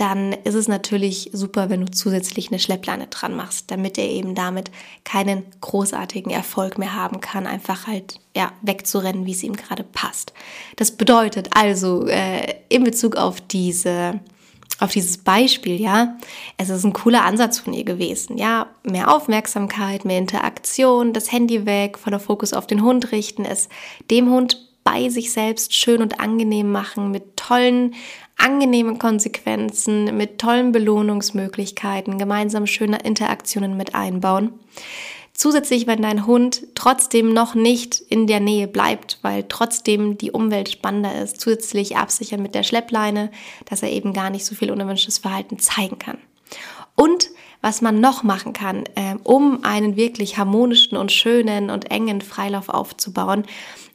dann 0.00 0.32
ist 0.32 0.54
es 0.54 0.66
natürlich 0.66 1.28
super, 1.34 1.68
wenn 1.68 1.84
du 1.84 1.90
zusätzlich 1.90 2.48
eine 2.48 2.58
Schleppleine 2.58 3.08
dran 3.08 3.36
machst, 3.36 3.70
damit 3.70 3.98
er 3.98 4.08
eben 4.08 4.34
damit 4.34 4.70
keinen 5.04 5.44
großartigen 5.60 6.32
Erfolg 6.32 6.78
mehr 6.78 6.94
haben 6.94 7.20
kann, 7.20 7.46
einfach 7.46 7.86
halt 7.86 8.18
ja 8.34 8.50
wegzurennen, 8.62 9.26
wie 9.26 9.32
es 9.32 9.42
ihm 9.42 9.54
gerade 9.54 9.84
passt. 9.84 10.32
Das 10.76 10.92
bedeutet 10.92 11.50
also 11.54 12.06
äh, 12.06 12.54
in 12.70 12.84
Bezug 12.84 13.16
auf 13.16 13.42
diese 13.42 14.20
auf 14.78 14.92
dieses 14.92 15.18
Beispiel, 15.18 15.78
ja, 15.78 16.16
es 16.56 16.70
ist 16.70 16.84
ein 16.84 16.94
cooler 16.94 17.26
Ansatz 17.26 17.58
von 17.58 17.74
ihr 17.74 17.84
gewesen, 17.84 18.38
ja, 18.38 18.68
mehr 18.82 19.14
Aufmerksamkeit, 19.14 20.06
mehr 20.06 20.16
Interaktion, 20.16 21.12
das 21.12 21.30
Handy 21.30 21.66
weg, 21.66 21.98
voller 21.98 22.20
Fokus 22.20 22.54
auf 22.54 22.66
den 22.66 22.82
Hund 22.82 23.12
richten, 23.12 23.44
es 23.44 23.68
dem 24.10 24.30
Hund 24.30 24.70
bei 24.82 25.10
sich 25.10 25.32
selbst 25.32 25.74
schön 25.74 26.00
und 26.00 26.20
angenehm 26.20 26.72
machen 26.72 27.10
mit 27.10 27.36
tollen 27.36 27.94
angenehmen 28.40 28.98
Konsequenzen, 28.98 30.16
mit 30.16 30.38
tollen 30.38 30.72
Belohnungsmöglichkeiten, 30.72 32.18
gemeinsam 32.18 32.66
schöne 32.66 32.98
Interaktionen 32.98 33.76
mit 33.76 33.94
einbauen. 33.94 34.52
Zusätzlich, 35.32 35.86
wenn 35.86 36.02
dein 36.02 36.26
Hund 36.26 36.64
trotzdem 36.74 37.32
noch 37.32 37.54
nicht 37.54 37.98
in 37.98 38.26
der 38.26 38.40
Nähe 38.40 38.68
bleibt, 38.68 39.18
weil 39.22 39.44
trotzdem 39.48 40.18
die 40.18 40.32
Umwelt 40.32 40.68
spannender 40.68 41.14
ist, 41.22 41.40
zusätzlich 41.40 41.96
absichern 41.96 42.42
mit 42.42 42.54
der 42.54 42.62
Schleppleine, 42.62 43.30
dass 43.64 43.82
er 43.82 43.90
eben 43.90 44.12
gar 44.12 44.28
nicht 44.28 44.44
so 44.44 44.54
viel 44.54 44.70
unerwünschtes 44.70 45.18
Verhalten 45.18 45.58
zeigen 45.58 45.98
kann. 45.98 46.18
Und 46.94 47.30
was 47.62 47.80
man 47.80 48.00
noch 48.00 48.22
machen 48.22 48.52
kann, 48.52 48.84
äh, 48.96 49.16
um 49.22 49.64
einen 49.64 49.96
wirklich 49.96 50.36
harmonischen 50.36 50.98
und 50.98 51.12
schönen 51.12 51.70
und 51.70 51.90
engen 51.90 52.20
Freilauf 52.20 52.68
aufzubauen, 52.68 53.44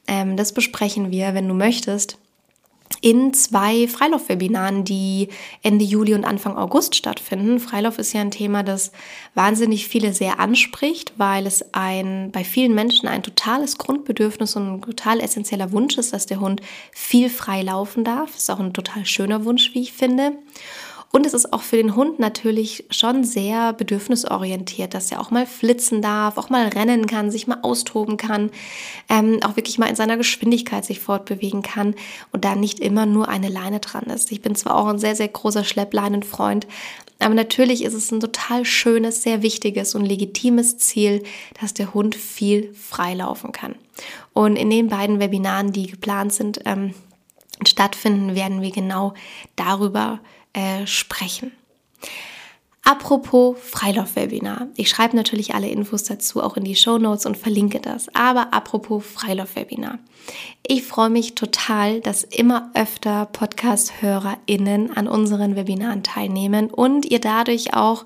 ähm, 0.08 0.36
das 0.36 0.52
besprechen 0.52 1.10
wir, 1.10 1.34
wenn 1.34 1.46
du 1.46 1.54
möchtest, 1.54 2.18
in 3.00 3.32
zwei 3.34 3.88
Freilauf-Webinaren, 3.88 4.84
die 4.84 5.28
Ende 5.62 5.84
Juli 5.84 6.14
und 6.14 6.24
Anfang 6.24 6.56
August 6.56 6.94
stattfinden. 6.94 7.60
Freilauf 7.60 7.98
ist 7.98 8.12
ja 8.12 8.20
ein 8.20 8.30
Thema, 8.30 8.62
das 8.62 8.92
wahnsinnig 9.34 9.88
viele 9.88 10.12
sehr 10.12 10.40
anspricht, 10.40 11.12
weil 11.16 11.46
es 11.46 11.74
ein, 11.74 12.30
bei 12.32 12.44
vielen 12.44 12.74
Menschen 12.74 13.08
ein 13.08 13.22
totales 13.22 13.78
Grundbedürfnis 13.78 14.56
und 14.56 14.74
ein 14.74 14.82
total 14.82 15.20
essentieller 15.20 15.72
Wunsch 15.72 15.98
ist, 15.98 16.12
dass 16.12 16.26
der 16.26 16.40
Hund 16.40 16.60
viel 16.92 17.28
frei 17.30 17.62
laufen 17.62 18.04
darf. 18.04 18.36
Ist 18.36 18.50
auch 18.50 18.60
ein 18.60 18.72
total 18.72 19.06
schöner 19.06 19.44
Wunsch, 19.44 19.74
wie 19.74 19.82
ich 19.82 19.92
finde. 19.92 20.32
Und 21.16 21.24
es 21.24 21.32
ist 21.32 21.54
auch 21.54 21.62
für 21.62 21.78
den 21.78 21.96
Hund 21.96 22.18
natürlich 22.18 22.84
schon 22.90 23.24
sehr 23.24 23.72
bedürfnisorientiert, 23.72 24.92
dass 24.92 25.10
er 25.10 25.18
auch 25.18 25.30
mal 25.30 25.46
flitzen 25.46 26.02
darf, 26.02 26.36
auch 26.36 26.50
mal 26.50 26.68
rennen 26.68 27.06
kann, 27.06 27.30
sich 27.30 27.46
mal 27.46 27.60
austoben 27.62 28.18
kann, 28.18 28.50
ähm, 29.08 29.38
auch 29.42 29.56
wirklich 29.56 29.78
mal 29.78 29.86
in 29.86 29.96
seiner 29.96 30.18
Geschwindigkeit 30.18 30.84
sich 30.84 31.00
fortbewegen 31.00 31.62
kann 31.62 31.94
und 32.32 32.44
da 32.44 32.54
nicht 32.54 32.80
immer 32.80 33.06
nur 33.06 33.30
eine 33.30 33.48
Leine 33.48 33.80
dran 33.80 34.04
ist. 34.04 34.30
Ich 34.30 34.42
bin 34.42 34.56
zwar 34.56 34.76
auch 34.76 34.88
ein 34.88 34.98
sehr, 34.98 35.16
sehr 35.16 35.28
großer 35.28 35.64
Schleppleinenfreund, 35.64 36.66
aber 37.18 37.32
natürlich 37.32 37.82
ist 37.82 37.94
es 37.94 38.12
ein 38.12 38.20
total 38.20 38.66
schönes, 38.66 39.22
sehr 39.22 39.40
wichtiges 39.40 39.94
und 39.94 40.04
legitimes 40.04 40.76
Ziel, 40.76 41.22
dass 41.58 41.72
der 41.72 41.94
Hund 41.94 42.14
viel 42.14 42.74
freilaufen 42.74 43.52
kann. 43.52 43.74
Und 44.34 44.56
in 44.56 44.68
den 44.68 44.88
beiden 44.88 45.18
Webinaren, 45.18 45.72
die 45.72 45.86
geplant 45.86 46.34
sind, 46.34 46.60
ähm, 46.66 46.92
stattfinden, 47.66 48.34
werden 48.34 48.60
wir 48.60 48.70
genau 48.70 49.14
darüber 49.56 50.20
äh, 50.56 50.86
sprechen. 50.86 51.52
Apropos 52.82 53.56
Freilauf-Webinar. 53.60 54.68
Ich 54.76 54.88
schreibe 54.88 55.16
natürlich 55.16 55.54
alle 55.54 55.68
Infos 55.68 56.04
dazu 56.04 56.40
auch 56.40 56.56
in 56.56 56.62
die 56.62 56.76
Show 56.76 56.98
Notes 56.98 57.26
und 57.26 57.36
verlinke 57.36 57.80
das. 57.80 58.06
Aber 58.14 58.54
apropos 58.54 59.04
Freilauf-Webinar. 59.04 59.98
Ich 60.66 60.84
freue 60.84 61.10
mich 61.10 61.34
total, 61.34 62.00
dass 62.00 62.22
immer 62.22 62.70
öfter 62.74 63.26
Podcast-HörerInnen 63.26 64.96
an 64.96 65.08
unseren 65.08 65.56
Webinaren 65.56 66.04
teilnehmen 66.04 66.70
und 66.70 67.06
ihr 67.06 67.20
dadurch 67.20 67.74
auch 67.74 68.04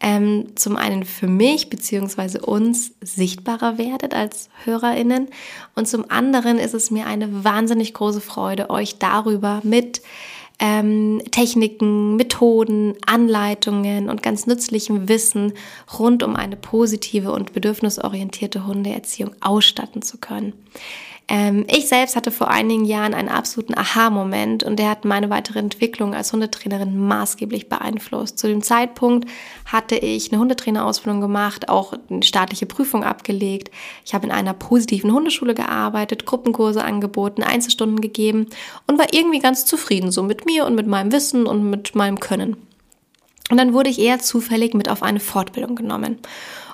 ähm, 0.00 0.56
zum 0.56 0.76
einen 0.76 1.04
für 1.04 1.28
mich 1.28 1.70
bzw. 1.70 2.40
uns 2.40 2.92
sichtbarer 3.00 3.78
werdet 3.78 4.12
als 4.12 4.50
HörerInnen 4.64 5.28
und 5.74 5.88
zum 5.88 6.10
anderen 6.10 6.58
ist 6.58 6.74
es 6.74 6.90
mir 6.90 7.06
eine 7.06 7.44
wahnsinnig 7.44 7.94
große 7.94 8.20
Freude, 8.20 8.70
euch 8.70 8.98
darüber 8.98 9.60
mit 9.62 10.02
ähm, 10.58 11.22
Techniken, 11.30 12.16
Methoden, 12.16 12.94
Anleitungen 13.06 14.08
und 14.08 14.22
ganz 14.22 14.46
nützlichem 14.46 15.08
Wissen 15.08 15.52
rund 15.98 16.22
um 16.22 16.36
eine 16.36 16.56
positive 16.56 17.32
und 17.32 17.52
bedürfnisorientierte 17.52 18.66
Hundeerziehung 18.66 19.34
ausstatten 19.40 20.02
zu 20.02 20.18
können. 20.18 20.54
Ähm, 21.28 21.64
ich 21.68 21.88
selbst 21.88 22.14
hatte 22.14 22.30
vor 22.30 22.48
einigen 22.48 22.84
Jahren 22.84 23.12
einen 23.12 23.28
absoluten 23.28 23.76
Aha-Moment 23.76 24.62
und 24.62 24.78
der 24.78 24.90
hat 24.90 25.04
meine 25.04 25.28
weitere 25.28 25.58
Entwicklung 25.58 26.14
als 26.14 26.32
Hundetrainerin 26.32 26.96
maßgeblich 26.96 27.68
beeinflusst. 27.68 28.38
Zu 28.38 28.46
dem 28.46 28.62
Zeitpunkt 28.62 29.28
hatte 29.64 29.96
ich 29.96 30.30
eine 30.30 30.40
Hundetrainerausbildung 30.40 31.20
gemacht, 31.20 31.68
auch 31.68 31.94
eine 32.08 32.22
staatliche 32.22 32.66
Prüfung 32.66 33.02
abgelegt. 33.02 33.72
Ich 34.04 34.14
habe 34.14 34.26
in 34.26 34.32
einer 34.32 34.54
positiven 34.54 35.10
Hundeschule 35.10 35.54
gearbeitet, 35.54 36.26
Gruppenkurse 36.26 36.84
angeboten, 36.84 37.42
Einzelstunden 37.42 38.00
gegeben 38.00 38.46
und 38.86 38.96
war 38.98 39.12
irgendwie 39.12 39.40
ganz 39.40 39.64
zufrieden 39.64 40.12
so 40.12 40.22
mit 40.22 40.46
mir 40.46 40.64
und 40.64 40.76
mit 40.76 40.86
meinem 40.86 41.10
Wissen 41.10 41.46
und 41.46 41.68
mit 41.68 41.96
meinem 41.96 42.20
Können. 42.20 42.56
Und 43.50 43.58
dann 43.58 43.72
wurde 43.72 43.90
ich 43.90 43.98
eher 43.98 44.18
zufällig 44.18 44.74
mit 44.74 44.88
auf 44.88 45.02
eine 45.02 45.20
Fortbildung 45.20 45.76
genommen. 45.76 46.18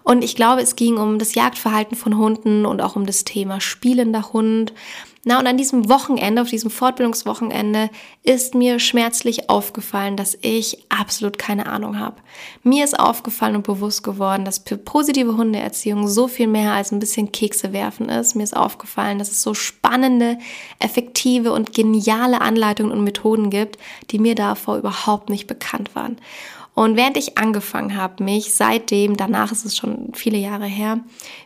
Und 0.05 0.23
ich 0.23 0.37
glaube, 0.37 0.63
es 0.63 0.77
ging 0.77 0.97
um 0.97 1.19
das 1.19 1.35
Jagdverhalten 1.35 1.97
von 1.97 2.17
Hunden 2.17 2.67
und 2.67 2.81
auch 2.81 2.97
um 2.97 3.07
das 3.07 3.25
Thema 3.25 3.61
spielender 3.61 4.33
Hund. 4.33 4.73
Na, 5.25 5.39
und 5.39 5.47
an 5.47 5.57
diesem 5.57 5.89
Wochenende, 5.89 6.43
auf 6.43 6.51
diesem 6.51 6.69
Fortbildungswochenende, 6.69 7.91
ist 8.25 8.57
mir 8.57 8.81
schmerzlich 8.81 9.49
aufgefallen, 9.49 10.17
dass 10.17 10.37
ich 10.41 10.85
absolut 10.89 11.39
keine 11.39 11.67
Ahnung 11.67 12.01
habe. 12.01 12.17
Mir 12.65 12.85
ist 12.85 12.99
aufgefallen 12.99 13.55
und 13.55 13.65
bewusst 13.65 14.03
geworden, 14.03 14.45
dass 14.45 14.65
positive 14.65 15.37
Hundeerziehung 15.37 16.09
so 16.09 16.27
viel 16.27 16.49
mehr 16.49 16.73
als 16.73 16.91
ein 16.91 16.99
bisschen 16.99 17.31
Kekse 17.31 17.73
werfen 17.73 18.09
ist. 18.09 18.35
Mir 18.35 18.43
ist 18.43 18.57
aufgefallen, 18.57 19.21
dass 19.21 19.31
es 19.31 19.43
so 19.43 19.55
spannende, 19.55 20.39
effektive 20.81 21.53
und 21.53 21.73
geniale 21.73 22.41
Anleitungen 22.41 22.91
und 22.91 23.05
Methoden 23.05 23.49
gibt, 23.49 23.79
die 24.11 24.19
mir 24.19 24.35
davor 24.35 24.77
überhaupt 24.77 25.31
nicht 25.31 25.47
bekannt 25.47 25.95
waren. 25.95 26.17
Und 26.75 26.97
während 26.97 27.19
ich 27.19 27.37
angefangen 27.37 27.97
habe, 27.97 28.25
mich 28.25 28.55
seitdem, 28.55 29.19
danach 29.19 29.53
ist 29.53 29.67
es 29.67 29.77
schon 29.77 30.13
viele 30.15 30.39
Jahre 30.39 30.65
her, 30.65 31.01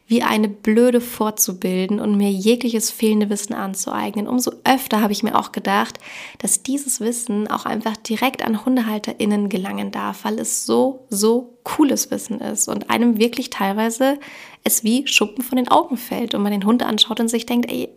wie 0.06 0.22
eine 0.22 0.48
Blöde 0.48 1.00
fortzubilden 1.00 1.98
und 1.98 2.16
mir 2.16 2.30
jegliches 2.30 2.92
fehlende 2.92 3.28
Wissen 3.28 3.52
anzueignen, 3.52 4.28
umso 4.28 4.52
öfter 4.62 5.00
habe 5.00 5.12
ich 5.12 5.24
mir 5.24 5.36
auch 5.36 5.50
gedacht, 5.50 5.98
dass 6.38 6.62
dieses 6.62 7.00
Wissen 7.00 7.48
auch 7.48 7.66
einfach 7.66 7.96
direkt 7.96 8.44
an 8.44 8.64
HundehalterInnen 8.64 9.48
gelangen 9.48 9.90
darf, 9.90 10.24
weil 10.24 10.38
es 10.38 10.64
so, 10.64 11.06
so 11.10 11.58
cooles 11.64 12.12
Wissen 12.12 12.40
ist 12.40 12.68
und 12.68 12.88
einem 12.88 13.18
wirklich 13.18 13.50
teilweise 13.50 14.20
es 14.62 14.84
wie 14.84 15.08
Schuppen 15.08 15.42
von 15.42 15.56
den 15.56 15.68
Augen 15.68 15.96
fällt 15.96 16.36
und 16.36 16.42
man 16.42 16.52
den 16.52 16.64
Hund 16.64 16.84
anschaut 16.84 17.18
und 17.18 17.28
sich 17.28 17.46
denkt, 17.46 17.68
ey, 17.68 17.88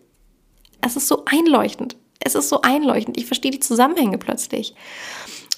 es 0.81 0.95
ist 0.95 1.07
so 1.07 1.25
einleuchtend. 1.25 1.95
Es 2.19 2.35
ist 2.35 2.49
so 2.49 2.61
einleuchtend. 2.61 3.17
Ich 3.17 3.27
verstehe 3.27 3.51
die 3.51 3.59
Zusammenhänge 3.59 4.17
plötzlich. 4.17 4.73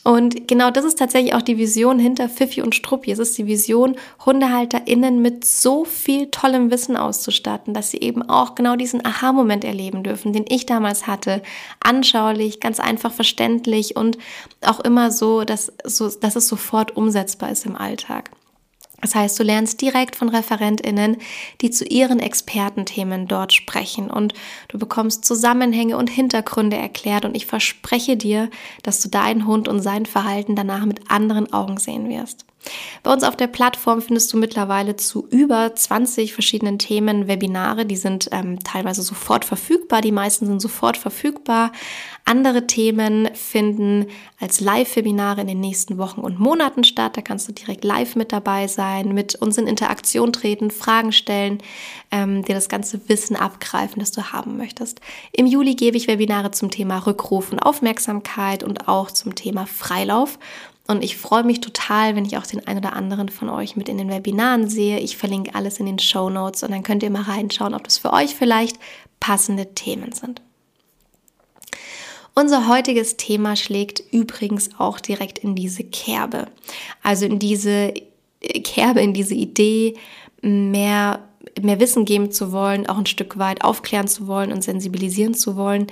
Und 0.04 0.48
genau 0.48 0.72
das 0.72 0.84
ist 0.84 0.98
tatsächlich 0.98 1.36
auch 1.36 1.44
die 1.44 1.60
Vision 1.60 2.00
hinter 2.00 2.28
Fifi 2.28 2.62
und 2.62 2.74
Struppi. 2.74 3.12
Es 3.12 3.20
ist 3.20 3.38
die 3.38 3.46
Vision, 3.46 3.96
HundehalterInnen 4.26 5.22
mit 5.22 5.46
so 5.46 5.86
viel 5.86 6.32
tollem 6.32 6.72
Wissen 6.72 6.98
auszustatten, 6.98 7.74
dass 7.76 7.92
sie 7.92 8.00
eben 8.00 8.28
auch 8.28 8.56
genau 8.56 8.76
diesen 8.76 9.06
Aha-Moment 9.06 9.64
erleben 9.64 10.02
dürfen, 10.02 10.34
den 10.34 10.46
ich 10.50 10.66
damals 10.66 11.06
hatte. 11.06 11.44
Anschaulich, 11.80 12.60
ganz 12.60 12.80
einfach 12.80 13.12
verständlich 13.12 13.96
und 13.96 14.18
auch 14.66 14.80
immer 14.80 15.12
so, 15.12 15.44
dass, 15.44 15.72
so, 15.84 16.10
dass 16.10 16.36
es 16.36 16.48
sofort 16.48 16.98
umsetzbar 16.98 17.52
ist 17.52 17.68
im 17.68 17.76
Alltag. 17.76 18.32
Das 19.02 19.16
heißt, 19.16 19.40
du 19.40 19.44
lernst 19.44 19.82
direkt 19.82 20.16
von 20.16 20.30
Referentinnen, 20.30 21.18
die 21.62 21.72
zu 21.72 21.86
ihren 21.86 22.20
Expertenthemen 22.20 23.28
dort 23.28 23.52
sprechen 23.52 24.12
und 24.12 24.34
du 24.68 24.78
bekommst 24.78 25.26
Zusammenhänge 25.26 25.98
und 25.98 26.10
Hintergründe 26.10 26.78
erklärt 26.78 27.26
und 27.26 27.36
ich 27.36 27.48
verspreche 27.48 28.16
dir, 28.16 28.50
dass 28.84 29.02
du 29.02 29.10
deinen 29.10 29.48
Hund 29.48 29.68
und 29.68 29.82
sein 29.82 30.06
Verhalten 30.06 30.56
danach 30.56 30.86
mit 30.86 31.10
anderen 31.10 31.52
Augen 31.52 31.78
sehen 31.78 32.10
wirst. 32.10 32.46
Bei 33.04 33.12
uns 33.12 33.24
auf 33.24 33.36
der 33.36 33.48
Plattform 33.48 34.02
findest 34.02 34.32
du 34.32 34.38
mittlerweile 34.38 34.96
zu 34.96 35.28
über 35.30 35.74
20 35.74 36.34
verschiedenen 36.34 36.78
Themen 36.78 37.28
Webinare. 37.28 37.86
Die 37.86 37.96
sind 37.96 38.30
ähm, 38.32 38.60
teilweise 38.64 39.02
sofort 39.02 39.44
verfügbar. 39.44 40.02
Die 40.02 40.12
meisten 40.12 40.46
sind 40.46 40.62
sofort 40.62 40.98
verfügbar. 40.98 41.72
Andere 42.24 42.68
Themen 42.68 43.30
finden 43.34 44.06
als 44.40 44.60
Live-Webinare 44.60 45.42
in 45.42 45.48
den 45.48 45.60
nächsten 45.60 45.98
Wochen 45.98 46.22
und 46.22 46.40
Monaten 46.40 46.84
statt. 46.84 47.18
Da 47.18 47.22
kannst 47.22 47.48
du 47.48 47.52
direkt 47.52 47.84
live 47.84 48.16
mit 48.16 48.32
dabei 48.32 48.68
sein, 48.68 49.14
mit 49.14 49.36
uns 49.36 49.58
in 49.58 49.66
Interaktion 49.66 50.32
treten, 50.32 50.70
Fragen 50.70 51.12
stellen, 51.12 51.58
ähm, 52.12 52.44
dir 52.44 52.54
das 52.54 52.70
ganze 52.70 53.10
Wissen 53.10 53.36
abgreifen, 53.36 54.00
das 54.00 54.12
du 54.12 54.32
haben 54.32 54.58
möchtest. 54.58 55.02
Im 55.32 55.48
Juli 55.48 55.74
gebe 55.74 55.98
ich 55.98 56.08
Webinare 56.08 56.52
zum 56.52 56.70
Thema 56.70 57.00
Rückruf 57.00 57.52
und 57.52 57.60
Aufmerksamkeit 57.60 58.64
und 58.64 58.88
auch 58.88 59.10
zum 59.10 59.34
Thema 59.34 59.66
Freilauf. 59.66 60.38
Und 60.88 61.04
ich 61.04 61.18
freue 61.18 61.44
mich 61.44 61.62
total, 61.62 62.16
wenn 62.16 62.26
ich 62.26 62.38
auch 62.38 62.46
den 62.46 62.66
einen 62.68 62.80
oder 62.80 62.94
anderen 62.94 63.30
von 63.30 63.50
euch 63.50 63.76
mit 63.76 63.88
in 63.88 63.98
den 63.98 64.10
Webinaren 64.10 64.70
sehe. 64.70 65.00
Ich 65.00 65.16
verlinke 65.16 65.56
alles 65.56 65.80
in 65.80 65.86
den 65.86 66.00
Show 66.00 66.30
Notes 66.30 66.64
und 66.64 66.72
dann 66.72 66.84
könnt 66.84 67.04
ihr 67.04 67.10
mal 67.10 67.22
reinschauen, 67.22 67.74
ob 67.74 67.84
das 67.84 67.98
für 67.98 68.12
euch 68.12 68.36
vielleicht 68.36 68.78
passende 69.20 69.74
Themen 69.74 70.12
sind. 70.12 70.42
Unser 72.34 72.68
heutiges 72.68 73.18
Thema 73.18 73.56
schlägt 73.56 74.02
übrigens 74.12 74.70
auch 74.78 75.00
direkt 75.00 75.40
in 75.40 75.56
diese 75.56 75.84
Kerbe. 75.84 76.48
Also 77.04 77.26
in 77.26 77.40
diese 77.40 77.94
Kerbe, 78.42 79.02
in 79.02 79.14
diese 79.14 79.36
Idee, 79.36 79.96
mehr 80.42 81.28
mehr 81.62 81.80
Wissen 81.80 82.06
geben 82.06 82.32
zu 82.32 82.52
wollen, 82.52 82.88
auch 82.88 82.98
ein 82.98 83.06
Stück 83.06 83.38
weit 83.38 83.64
aufklären 83.64 84.08
zu 84.08 84.28
wollen 84.28 84.52
und 84.52 84.64
sensibilisieren 84.64 85.34
zu 85.34 85.56
wollen 85.56 85.88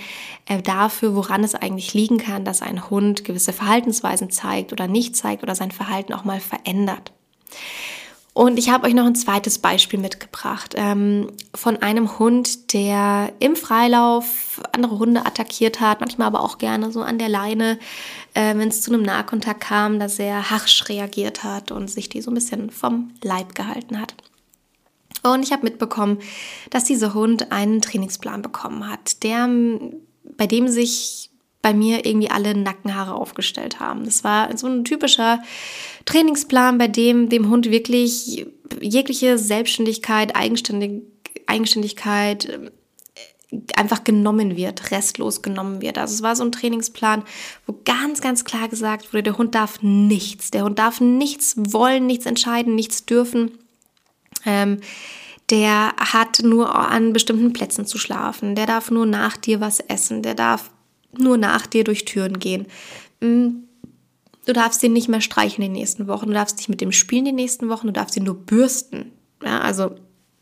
äh, 0.45 0.61
dafür, 0.61 1.15
woran 1.15 1.43
es 1.43 1.55
eigentlich 1.55 1.93
liegen 1.93 2.17
kann, 2.17 2.45
dass 2.45 2.61
ein 2.61 2.89
Hund 2.89 3.23
gewisse 3.25 3.53
Verhaltensweisen 3.53 4.29
zeigt 4.29 4.71
oder 4.71 4.87
nicht 4.87 5.15
zeigt 5.15 5.43
oder 5.43 5.55
sein 5.55 5.71
Verhalten 5.71 6.13
auch 6.13 6.23
mal 6.23 6.39
verändert. 6.39 7.11
Und 8.33 8.57
ich 8.57 8.69
habe 8.69 8.87
euch 8.87 8.93
noch 8.93 9.05
ein 9.05 9.15
zweites 9.15 9.57
Beispiel 9.57 9.99
mitgebracht 9.99 10.73
ähm, 10.77 11.31
von 11.53 11.81
einem 11.81 12.19
Hund, 12.19 12.73
der 12.73 13.33
im 13.39 13.57
Freilauf 13.57 14.61
andere 14.71 14.97
Hunde 14.97 15.25
attackiert 15.25 15.81
hat, 15.81 15.99
manchmal 15.99 16.27
aber 16.27 16.41
auch 16.41 16.57
gerne 16.57 16.91
so 16.91 17.01
an 17.01 17.17
der 17.17 17.27
Leine, 17.27 17.79
äh, 18.35 18.55
wenn 18.55 18.69
es 18.69 18.81
zu 18.81 18.93
einem 18.93 19.01
Nahkontakt 19.01 19.61
kam, 19.61 19.99
dass 19.99 20.19
er 20.19 20.51
harsch 20.51 20.87
reagiert 20.87 21.43
hat 21.43 21.71
und 21.71 21.89
sich 21.89 22.07
die 22.07 22.21
so 22.21 22.31
ein 22.31 22.35
bisschen 22.35 22.69
vom 22.69 23.11
Leib 23.21 23.55
gehalten 23.55 23.99
hat. 23.99 24.13
Und 25.23 25.43
ich 25.43 25.51
habe 25.51 25.63
mitbekommen, 25.63 26.19
dass 26.69 26.85
dieser 26.85 27.13
Hund 27.13 27.51
einen 27.51 27.81
Trainingsplan 27.81 28.41
bekommen 28.41 28.89
hat, 28.89 29.23
der, 29.23 29.49
bei 30.37 30.47
dem 30.47 30.67
sich 30.67 31.29
bei 31.61 31.73
mir 31.73 32.05
irgendwie 32.05 32.29
alle 32.29 32.55
Nackenhaare 32.55 33.13
aufgestellt 33.13 33.79
haben. 33.79 34.05
Das 34.05 34.23
war 34.23 34.55
so 34.57 34.67
ein 34.67 34.85
typischer 34.85 35.41
Trainingsplan, 36.05 36.77
bei 36.77 36.87
dem 36.87 37.29
dem 37.29 37.49
Hund 37.49 37.69
wirklich 37.69 38.47
jegliche 38.79 39.37
Selbstständigkeit, 39.37 40.35
Eigenständig, 40.35 41.03
Eigenständigkeit 41.47 42.45
äh, 42.45 42.71
einfach 43.75 44.03
genommen 44.03 44.55
wird, 44.55 44.91
restlos 44.91 45.41
genommen 45.41 45.81
wird. 45.81 45.97
Also 45.97 46.13
es 46.13 46.21
war 46.21 46.35
so 46.35 46.43
ein 46.43 46.51
Trainingsplan, 46.51 47.23
wo 47.65 47.75
ganz, 47.83 48.21
ganz 48.21 48.45
klar 48.45 48.69
gesagt 48.69 49.11
wurde, 49.11 49.23
der 49.23 49.37
Hund 49.37 49.55
darf 49.55 49.81
nichts. 49.81 50.51
Der 50.51 50.63
Hund 50.63 50.79
darf 50.79 51.01
nichts 51.01 51.55
wollen, 51.57 52.05
nichts 52.05 52.25
entscheiden, 52.25 52.75
nichts 52.75 53.05
dürfen. 53.05 53.57
Ähm, 54.45 54.79
der 55.49 55.93
hat 55.97 56.41
nur 56.43 56.75
an 56.75 57.13
bestimmten 57.13 57.53
Plätzen 57.53 57.85
zu 57.85 57.97
schlafen, 57.97 58.55
der 58.55 58.65
darf 58.65 58.91
nur 58.91 59.05
nach 59.05 59.37
dir 59.37 59.61
was 59.61 59.79
essen, 59.79 60.21
der 60.21 60.35
darf 60.35 60.69
nur 61.17 61.37
nach 61.37 61.65
dir 61.65 61.83
durch 61.83 62.05
Türen 62.05 62.39
gehen. 62.39 62.67
Mm, 63.19 63.63
du 64.45 64.53
darfst 64.53 64.83
ihn 64.83 64.93
nicht 64.93 65.09
mehr 65.09 65.21
streicheln 65.21 65.63
in 65.63 65.73
den 65.73 65.79
nächsten 65.79 66.07
Wochen, 66.07 66.27
du 66.27 66.33
darfst 66.33 66.57
nicht 66.57 66.69
mit 66.69 66.81
dem 66.81 66.91
spielen 66.91 67.25
die 67.25 67.31
nächsten 67.31 67.69
Wochen, 67.69 67.87
du 67.87 67.93
darfst 67.93 68.15
ihn 68.15 68.23
nur 68.23 68.35
bürsten. 68.35 69.11
Ja, 69.43 69.59
also 69.61 69.95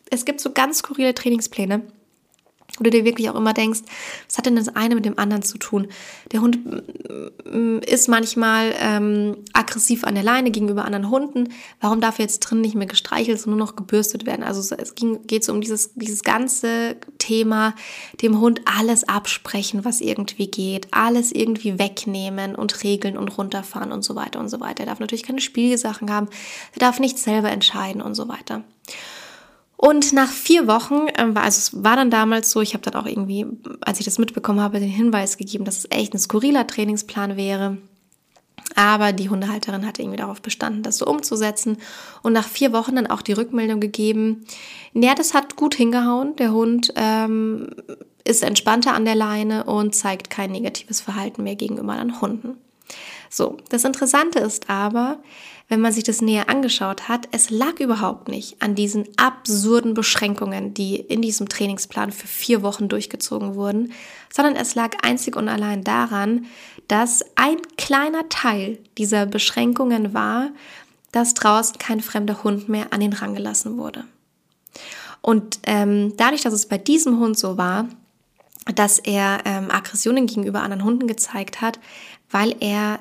es 0.09 0.25
gibt 0.25 0.41
so 0.41 0.51
ganz 0.51 0.79
skurrile 0.79 1.13
Trainingspläne 1.13 1.83
wo 2.77 2.83
du 2.83 2.89
dir 2.89 3.05
wirklich 3.05 3.29
auch 3.29 3.35
immer 3.35 3.53
denkst, 3.53 3.81
was 4.27 4.37
hat 4.37 4.45
denn 4.45 4.55
das 4.55 4.69
eine 4.69 4.95
mit 4.95 5.05
dem 5.05 5.17
anderen 5.17 5.43
zu 5.43 5.57
tun? 5.57 5.87
Der 6.31 6.41
Hund 6.41 6.59
mm, 6.65 7.79
ist 7.79 8.07
manchmal 8.07 8.73
ähm, 8.79 9.37
aggressiv 9.53 10.03
an 10.03 10.15
der 10.15 10.23
Leine 10.23 10.51
gegenüber 10.51 10.85
anderen 10.85 11.09
Hunden. 11.09 11.49
Warum 11.81 12.01
darf 12.01 12.19
er 12.19 12.25
jetzt 12.25 12.39
drin 12.39 12.61
nicht 12.61 12.75
mehr 12.75 12.87
gestreichelt, 12.87 13.39
sondern 13.39 13.59
nur 13.59 13.67
noch 13.67 13.75
gebürstet 13.75 14.25
werden? 14.25 14.43
Also 14.43 14.75
es 14.75 14.95
ging, 14.95 15.25
geht 15.25 15.43
so 15.43 15.53
um 15.53 15.61
dieses, 15.61 15.93
dieses 15.95 16.23
ganze 16.23 16.97
Thema, 17.17 17.73
dem 18.21 18.39
Hund 18.39 18.61
alles 18.65 19.07
absprechen, 19.07 19.83
was 19.83 20.01
irgendwie 20.01 20.47
geht, 20.47 20.87
alles 20.91 21.31
irgendwie 21.31 21.79
wegnehmen 21.79 22.55
und 22.55 22.83
regeln 22.83 23.17
und 23.17 23.37
runterfahren 23.37 23.91
und 23.91 24.03
so 24.03 24.15
weiter 24.15 24.39
und 24.39 24.49
so 24.49 24.59
weiter. 24.59 24.83
Er 24.83 24.87
darf 24.87 24.99
natürlich 24.99 25.23
keine 25.23 25.41
Spielsachen 25.41 26.11
haben, 26.11 26.27
er 26.73 26.79
darf 26.79 26.99
nicht 26.99 27.17
selber 27.17 27.49
entscheiden 27.51 28.01
und 28.01 28.15
so 28.15 28.27
weiter. 28.27 28.63
Und 29.77 30.11
nach 30.11 30.31
vier 30.31 30.67
Wochen, 30.67 31.05
ähm, 31.17 31.35
war, 31.35 31.43
also 31.43 31.59
es 31.59 31.83
war 31.83 31.95
dann 31.95 32.09
damals 32.09 32.49
so, 32.49 32.61
ich 32.61 32.73
habe 32.73 32.83
dann 32.83 32.95
auch 32.95 33.05
irgendwie, 33.05 33.45
als 33.81 33.99
ich 33.99 34.05
das 34.05 34.17
mitbekommen 34.17 34.59
habe, 34.59 34.79
den 34.79 34.89
Hinweis 34.89 35.37
gegeben, 35.37 35.65
dass 35.65 35.77
es 35.77 35.87
echt 35.91 36.13
ein 36.13 36.19
skurriler 36.19 36.65
Trainingsplan 36.65 37.37
wäre. 37.37 37.77
Aber 38.75 39.13
die 39.13 39.29
Hundehalterin 39.29 39.85
hatte 39.85 40.01
irgendwie 40.01 40.17
darauf 40.17 40.41
bestanden, 40.41 40.83
das 40.83 40.97
so 40.97 41.05
umzusetzen. 41.05 41.77
Und 42.23 42.33
nach 42.33 42.47
vier 42.47 42.73
Wochen 42.73 42.95
dann 42.95 43.07
auch 43.07 43.21
die 43.21 43.33
Rückmeldung 43.33 43.79
gegeben, 43.79 44.45
ja, 44.93 45.15
das 45.15 45.33
hat 45.33 45.55
gut 45.55 45.75
hingehauen. 45.75 46.35
Der 46.35 46.51
Hund 46.51 46.91
ähm, 46.95 47.69
ist 48.23 48.43
entspannter 48.43 48.93
an 48.93 49.05
der 49.05 49.15
Leine 49.15 49.63
und 49.65 49.95
zeigt 49.95 50.29
kein 50.29 50.51
negatives 50.51 51.01
Verhalten 51.01 51.43
mehr 51.43 51.55
gegenüber 51.55 51.93
anderen 51.93 52.19
Hunden. 52.19 52.57
So, 53.29 53.57
das 53.69 53.83
Interessante 53.83 54.39
ist 54.39 54.69
aber, 54.69 55.19
wenn 55.69 55.81
man 55.81 55.91
sich 55.91 56.05
das 56.05 56.21
näher 56.21 56.49
angeschaut 56.49 57.09
hat, 57.09 57.27
es 57.31 57.49
lag 57.49 57.79
überhaupt 57.79 58.29
nicht 58.29 58.61
an 58.61 58.75
diesen 58.75 59.05
absurden 59.17 59.93
Beschränkungen, 59.93 60.73
die 60.73 60.95
in 60.95 61.21
diesem 61.21 61.49
Trainingsplan 61.49 62.11
für 62.11 62.27
vier 62.27 62.61
Wochen 62.61 62.87
durchgezogen 62.87 63.55
wurden, 63.55 63.91
sondern 64.33 64.55
es 64.55 64.75
lag 64.75 64.95
einzig 65.03 65.35
und 65.35 65.49
allein 65.49 65.83
daran, 65.83 66.45
dass 66.87 67.23
ein 67.35 67.57
kleiner 67.77 68.29
Teil 68.29 68.79
dieser 68.97 69.25
Beschränkungen 69.25 70.13
war, 70.13 70.49
dass 71.11 71.33
draußen 71.33 71.77
kein 71.77 71.99
fremder 71.99 72.43
Hund 72.43 72.69
mehr 72.69 72.93
an 72.93 73.01
den 73.01 73.13
Rang 73.13 73.35
gelassen 73.35 73.77
wurde. 73.77 74.05
Und 75.21 75.59
ähm, 75.63 76.13
dadurch, 76.15 76.43
dass 76.43 76.53
es 76.53 76.67
bei 76.67 76.77
diesem 76.77 77.19
Hund 77.19 77.37
so 77.37 77.57
war, 77.57 77.89
dass 78.73 78.99
er 78.99 79.39
ähm, 79.45 79.69
Aggressionen 79.71 80.27
gegenüber 80.27 80.61
anderen 80.61 80.83
Hunden 80.83 81.07
gezeigt 81.07 81.59
hat, 81.59 81.79
weil 82.29 82.55
er 82.59 82.99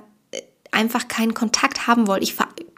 einfach 0.76 1.08
keinen 1.08 1.34
Kontakt 1.34 1.86
haben 1.86 2.06
wollt. 2.06 2.22
Ich 2.22 2.34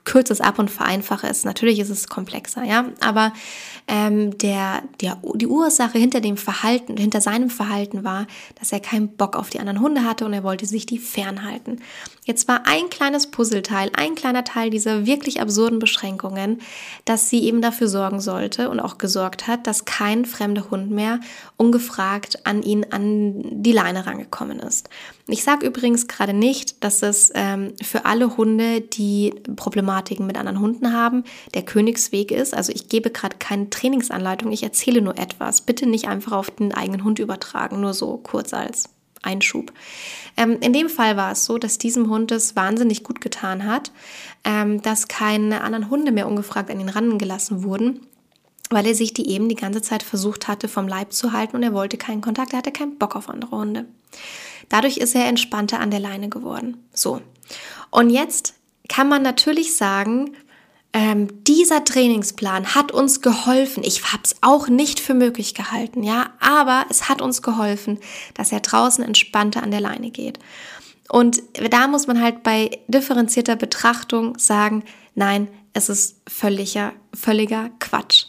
kürze 0.08 0.32
es 0.32 0.40
ab 0.40 0.58
und 0.58 0.70
vereinfache 0.70 1.26
es. 1.26 1.44
Natürlich 1.44 1.78
ist 1.78 1.90
es 1.90 2.08
komplexer, 2.08 2.64
ja, 2.64 2.86
aber 3.00 3.34
ähm, 3.86 4.38
der, 4.38 4.82
der, 5.02 5.18
die 5.34 5.46
Ursache 5.46 5.98
hinter 5.98 6.22
dem 6.22 6.38
Verhalten, 6.38 6.96
hinter 6.96 7.20
seinem 7.20 7.50
Verhalten 7.50 8.04
war, 8.04 8.26
dass 8.58 8.72
er 8.72 8.80
keinen 8.80 9.08
Bock 9.08 9.36
auf 9.36 9.50
die 9.50 9.60
anderen 9.60 9.82
Hunde 9.82 10.04
hatte 10.04 10.24
und 10.24 10.32
er 10.32 10.44
wollte 10.44 10.64
sich 10.64 10.86
die 10.86 10.98
fernhalten. 10.98 11.80
Jetzt 12.24 12.48
war 12.48 12.66
ein 12.66 12.88
kleines 12.88 13.26
Puzzleteil, 13.26 13.90
ein 13.94 14.14
kleiner 14.14 14.44
Teil 14.44 14.70
dieser 14.70 15.04
wirklich 15.04 15.42
absurden 15.42 15.78
Beschränkungen, 15.78 16.60
dass 17.04 17.28
sie 17.28 17.44
eben 17.44 17.60
dafür 17.60 17.88
sorgen 17.88 18.20
sollte 18.20 18.70
und 18.70 18.80
auch 18.80 18.96
gesorgt 18.96 19.46
hat, 19.46 19.66
dass 19.66 19.84
kein 19.84 20.24
fremder 20.24 20.70
Hund 20.70 20.90
mehr 20.90 21.20
ungefragt 21.58 22.46
an 22.46 22.62
ihn 22.62 22.86
an 22.90 23.62
die 23.62 23.72
Leine 23.72 24.06
rangekommen 24.06 24.58
ist. 24.58 24.88
Ich 25.26 25.44
sage 25.44 25.66
übrigens 25.66 26.08
gerade 26.08 26.32
nicht, 26.32 26.82
dass 26.82 27.02
es 27.02 27.30
ähm, 27.34 27.74
für 27.82 28.06
alle 28.06 28.38
Hunde, 28.38 28.80
die 28.80 29.34
Problematiken 29.98 30.26
mit 30.26 30.36
anderen 30.36 30.60
Hunden 30.60 30.92
haben, 30.92 31.24
der 31.54 31.62
Königsweg 31.62 32.30
ist. 32.30 32.54
Also 32.54 32.72
ich 32.72 32.88
gebe 32.88 33.10
gerade 33.10 33.36
keine 33.38 33.70
Trainingsanleitung, 33.70 34.52
ich 34.52 34.62
erzähle 34.62 35.02
nur 35.02 35.18
etwas. 35.18 35.60
Bitte 35.62 35.88
nicht 35.88 36.08
einfach 36.08 36.32
auf 36.32 36.50
den 36.50 36.72
eigenen 36.72 37.04
Hund 37.04 37.18
übertragen, 37.18 37.80
nur 37.80 37.94
so 37.94 38.18
kurz 38.18 38.54
als 38.54 38.88
Einschub. 39.22 39.72
Ähm, 40.36 40.58
in 40.60 40.72
dem 40.72 40.88
Fall 40.88 41.16
war 41.16 41.32
es 41.32 41.44
so, 41.44 41.58
dass 41.58 41.78
diesem 41.78 42.08
Hund 42.08 42.30
es 42.30 42.54
wahnsinnig 42.54 43.02
gut 43.02 43.20
getan 43.20 43.64
hat, 43.64 43.90
ähm, 44.44 44.80
dass 44.82 45.08
keine 45.08 45.62
anderen 45.62 45.90
Hunde 45.90 46.12
mehr 46.12 46.28
ungefragt 46.28 46.70
an 46.70 46.80
ihn 46.80 46.88
rangelassen 46.88 47.64
wurden 47.64 48.00
weil 48.70 48.84
er 48.84 48.94
sich 48.94 49.14
die 49.14 49.30
eben 49.30 49.48
die 49.48 49.54
ganze 49.54 49.80
Zeit 49.80 50.02
versucht 50.02 50.46
hatte, 50.46 50.68
vom 50.68 50.86
Leib 50.86 51.14
zu 51.14 51.32
halten 51.32 51.56
und 51.56 51.62
er 51.62 51.72
wollte 51.72 51.96
keinen 51.96 52.20
Kontakt, 52.20 52.52
er 52.52 52.58
hatte 52.58 52.70
keinen 52.70 52.98
Bock 52.98 53.16
auf 53.16 53.30
andere 53.30 53.52
Hunde. 53.52 53.86
Dadurch 54.68 54.98
ist 54.98 55.14
er 55.14 55.24
entspannter 55.24 55.80
an 55.80 55.90
der 55.90 56.00
Leine 56.00 56.28
geworden. 56.28 56.76
So. 56.92 57.22
Und 57.90 58.10
jetzt 58.10 58.57
kann 58.88 59.08
man 59.08 59.22
natürlich 59.22 59.76
sagen, 59.76 60.34
ähm, 60.92 61.44
dieser 61.44 61.84
Trainingsplan 61.84 62.74
hat 62.74 62.92
uns 62.92 63.20
geholfen. 63.20 63.82
Ich 63.84 64.12
habe 64.12 64.22
es 64.24 64.36
auch 64.40 64.68
nicht 64.68 65.00
für 65.00 65.14
möglich 65.14 65.54
gehalten, 65.54 66.02
ja, 66.02 66.30
aber 66.40 66.86
es 66.88 67.08
hat 67.08 67.20
uns 67.20 67.42
geholfen, 67.42 67.98
dass 68.34 68.52
er 68.52 68.60
draußen 68.60 69.04
entspannter 69.04 69.62
an 69.62 69.70
der 69.70 69.80
Leine 69.80 70.10
geht. 70.10 70.38
Und 71.10 71.42
da 71.70 71.88
muss 71.88 72.06
man 72.06 72.22
halt 72.22 72.42
bei 72.42 72.70
differenzierter 72.88 73.56
Betrachtung 73.56 74.38
sagen, 74.38 74.84
nein, 75.14 75.48
es 75.72 75.88
ist 75.88 76.20
völliger, 76.26 76.92
völliger 77.14 77.70
Quatsch. 77.78 78.26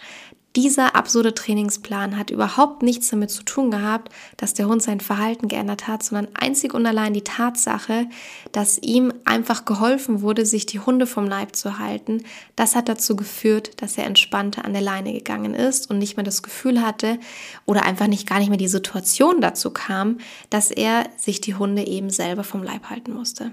Dieser 0.55 0.95
absurde 0.95 1.35
Trainingsplan 1.35 2.17
hat 2.17 2.31
überhaupt 2.31 2.81
nichts 2.81 3.09
damit 3.09 3.29
zu 3.29 3.43
tun 3.43 3.69
gehabt, 3.69 4.11
dass 4.35 4.55
der 4.55 4.67
Hund 4.67 4.81
sein 4.81 4.99
Verhalten 4.99 5.47
geändert 5.47 5.87
hat, 5.87 6.01
sondern 6.01 6.33
einzig 6.33 6.73
und 6.73 6.87
allein 6.87 7.13
die 7.13 7.23
Tatsache, 7.23 8.07
dass 8.51 8.79
ihm 8.79 9.13
einfach 9.25 9.65
geholfen 9.65 10.23
wurde, 10.23 10.47
sich 10.47 10.65
die 10.65 10.79
Hunde 10.79 11.05
vom 11.05 11.27
Leib 11.27 11.55
zu 11.55 11.77
halten. 11.77 12.23
Das 12.55 12.75
hat 12.75 12.89
dazu 12.89 13.15
geführt, 13.15 13.79
dass 13.81 13.95
er 13.99 14.05
entspannter 14.05 14.65
an 14.65 14.73
der 14.73 14.81
Leine 14.81 15.13
gegangen 15.13 15.53
ist 15.53 15.87
und 15.91 15.99
nicht 15.99 16.17
mehr 16.17 16.25
das 16.25 16.41
Gefühl 16.41 16.81
hatte 16.81 17.19
oder 17.67 17.83
einfach 17.83 18.07
nicht 18.07 18.27
gar 18.27 18.39
nicht 18.39 18.49
mehr 18.49 18.57
die 18.57 18.67
Situation 18.67 19.41
dazu 19.41 19.69
kam, 19.69 20.17
dass 20.49 20.71
er 20.71 21.07
sich 21.15 21.41
die 21.41 21.55
Hunde 21.55 21.85
eben 21.85 22.09
selber 22.09 22.43
vom 22.43 22.63
Leib 22.63 22.89
halten 22.89 23.13
musste. 23.13 23.51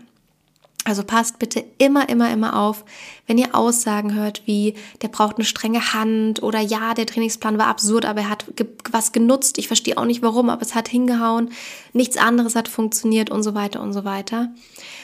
Also 0.86 1.02
passt 1.02 1.40
bitte 1.40 1.64
immer, 1.78 2.08
immer, 2.08 2.32
immer 2.32 2.56
auf, 2.56 2.84
wenn 3.26 3.38
ihr 3.38 3.56
Aussagen 3.56 4.14
hört 4.14 4.42
wie, 4.46 4.74
der 5.02 5.08
braucht 5.08 5.34
eine 5.34 5.44
strenge 5.44 5.92
Hand 5.92 6.44
oder 6.44 6.60
ja, 6.60 6.94
der 6.94 7.06
Trainingsplan 7.06 7.58
war 7.58 7.66
absurd, 7.66 8.04
aber 8.04 8.20
er 8.20 8.30
hat 8.30 8.44
was 8.92 9.10
genutzt. 9.10 9.58
Ich 9.58 9.66
verstehe 9.66 9.98
auch 9.98 10.04
nicht 10.04 10.22
warum, 10.22 10.48
aber 10.48 10.62
es 10.62 10.76
hat 10.76 10.86
hingehauen. 10.86 11.50
Nichts 11.92 12.16
anderes 12.16 12.54
hat 12.54 12.68
funktioniert 12.68 13.30
und 13.30 13.42
so 13.42 13.56
weiter 13.56 13.82
und 13.82 13.92
so 13.92 14.04
weiter. 14.04 14.50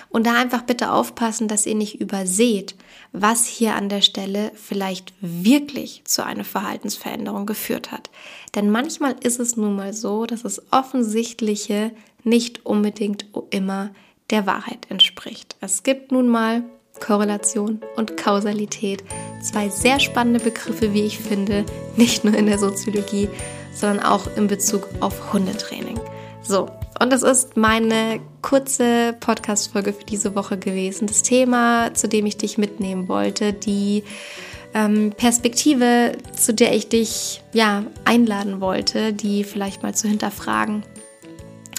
Und 0.08 0.24
da 0.24 0.34
einfach 0.34 0.62
bitte 0.62 0.92
aufpassen, 0.92 1.48
dass 1.48 1.66
ihr 1.66 1.74
nicht 1.74 2.00
überseht, 2.00 2.76
was 3.10 3.46
hier 3.46 3.74
an 3.74 3.88
der 3.88 4.02
Stelle 4.02 4.52
vielleicht 4.54 5.12
wirklich 5.20 6.02
zu 6.04 6.24
einer 6.24 6.44
Verhaltensveränderung 6.44 7.44
geführt 7.44 7.90
hat. 7.90 8.08
Denn 8.54 8.70
manchmal 8.70 9.16
ist 9.20 9.40
es 9.40 9.56
nun 9.56 9.74
mal 9.74 9.92
so, 9.92 10.26
dass 10.26 10.42
das 10.42 10.62
Offensichtliche 10.70 11.90
nicht 12.22 12.64
unbedingt 12.64 13.26
immer 13.50 13.90
der 14.30 14.46
Wahrheit 14.46 14.86
entspricht. 14.88 15.56
Es 15.60 15.82
gibt 15.82 16.12
nun 16.12 16.28
mal 16.28 16.62
Korrelation 17.00 17.80
und 17.96 18.16
Kausalität, 18.16 19.02
zwei 19.42 19.68
sehr 19.68 19.98
spannende 19.98 20.40
Begriffe, 20.40 20.92
wie 20.92 21.02
ich 21.02 21.18
finde, 21.18 21.64
nicht 21.96 22.24
nur 22.24 22.34
in 22.34 22.46
der 22.46 22.58
Soziologie, 22.58 23.28
sondern 23.74 24.04
auch 24.04 24.26
in 24.36 24.46
Bezug 24.46 24.88
auf 25.00 25.32
Hundetraining. 25.32 25.98
So, 26.42 26.68
und 27.00 27.12
das 27.12 27.22
ist 27.22 27.56
meine 27.56 28.20
kurze 28.42 29.14
Podcast-Folge 29.18 29.92
für 29.92 30.04
diese 30.04 30.34
Woche 30.34 30.58
gewesen. 30.58 31.06
Das 31.06 31.22
Thema, 31.22 31.94
zu 31.94 32.08
dem 32.08 32.26
ich 32.26 32.36
dich 32.36 32.58
mitnehmen 32.58 33.08
wollte, 33.08 33.52
die 33.52 34.04
ähm, 34.74 35.12
Perspektive, 35.16 36.12
zu 36.36 36.54
der 36.54 36.74
ich 36.74 36.88
dich 36.88 37.42
ja 37.52 37.84
einladen 38.04 38.60
wollte, 38.60 39.12
die 39.12 39.44
vielleicht 39.44 39.82
mal 39.82 39.94
zu 39.94 40.08
hinterfragen 40.08 40.82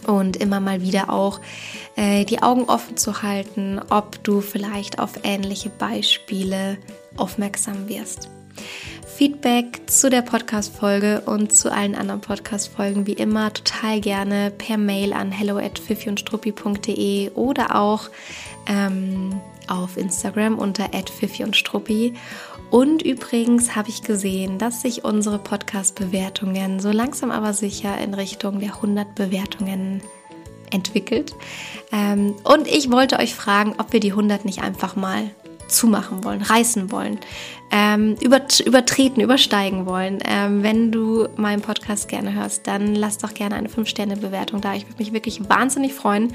und 0.08 0.38
immer 0.38 0.60
mal 0.60 0.82
wieder 0.82 1.10
auch 1.12 1.40
äh, 1.96 2.26
die 2.26 2.42
Augen 2.42 2.66
offen 2.66 2.98
zu 2.98 3.22
halten, 3.22 3.80
ob 3.90 4.24
du 4.24 4.42
vielleicht 4.42 5.00
auf 5.00 5.12
ähnliche 5.24 5.70
Beispiele 5.70 6.78
aufmerksam 7.18 7.88
wirst. 7.88 8.30
Feedback 9.16 9.82
zu 9.86 10.10
der 10.10 10.24
Podcast-Folge 10.24 11.22
und 11.26 11.54
zu 11.54 11.72
allen 11.72 11.94
anderen 11.94 12.22
Podcast-Folgen 12.22 13.06
wie 13.06 13.14
immer 13.14 13.54
total 13.54 14.02
gerne 14.02 14.52
per 14.52 14.78
Mail 14.78 15.14
an 15.14 15.32
hello 15.32 15.58
at 15.58 15.80
oder 17.36 17.76
auch 17.76 18.10
ähm, 18.68 19.40
auf 19.68 19.98
Instagram 19.98 20.58
unter 20.58 20.90
und 21.44 21.56
Struppi. 21.56 22.16
Und 22.74 23.04
übrigens 23.04 23.76
habe 23.76 23.90
ich 23.90 24.02
gesehen, 24.02 24.58
dass 24.58 24.82
sich 24.82 25.04
unsere 25.04 25.38
Podcast-Bewertungen 25.38 26.80
so 26.80 26.90
langsam 26.90 27.30
aber 27.30 27.54
sicher 27.54 28.00
in 28.00 28.16
Richtung 28.16 28.60
der 28.60 28.74
100 28.74 29.14
Bewertungen 29.14 30.02
entwickelt. 30.72 31.36
Ähm, 31.92 32.34
und 32.44 32.68
ich 32.68 32.90
wollte 32.90 33.20
euch 33.20 33.36
fragen, 33.36 33.76
ob 33.78 33.94
wir 33.94 34.00
die 34.00 34.10
100 34.10 34.44
nicht 34.44 34.64
einfach 34.64 34.96
mal 34.96 35.30
zumachen 35.68 36.24
wollen, 36.24 36.42
reißen 36.42 36.92
wollen, 36.92 37.20
ähm, 37.76 38.16
über, 38.22 38.40
übertreten, 38.64 39.20
übersteigen 39.20 39.88
wollen. 39.88 40.20
Ähm, 40.26 40.62
wenn 40.62 40.92
du 40.92 41.28
meinen 41.38 41.64
Podcast 41.64 42.08
gerne 42.08 42.36
hörst, 42.36 42.68
dann 42.68 42.94
lass 42.94 43.18
doch 43.18 43.34
gerne 43.34 43.56
eine 43.56 43.68
5-Sterne-Bewertung 43.68 44.62
da. 44.62 44.76
Ich 44.76 44.88
würde 44.88 45.00
mich 45.00 45.12
wirklich 45.12 45.50
wahnsinnig 45.50 45.94
freuen, 45.94 46.34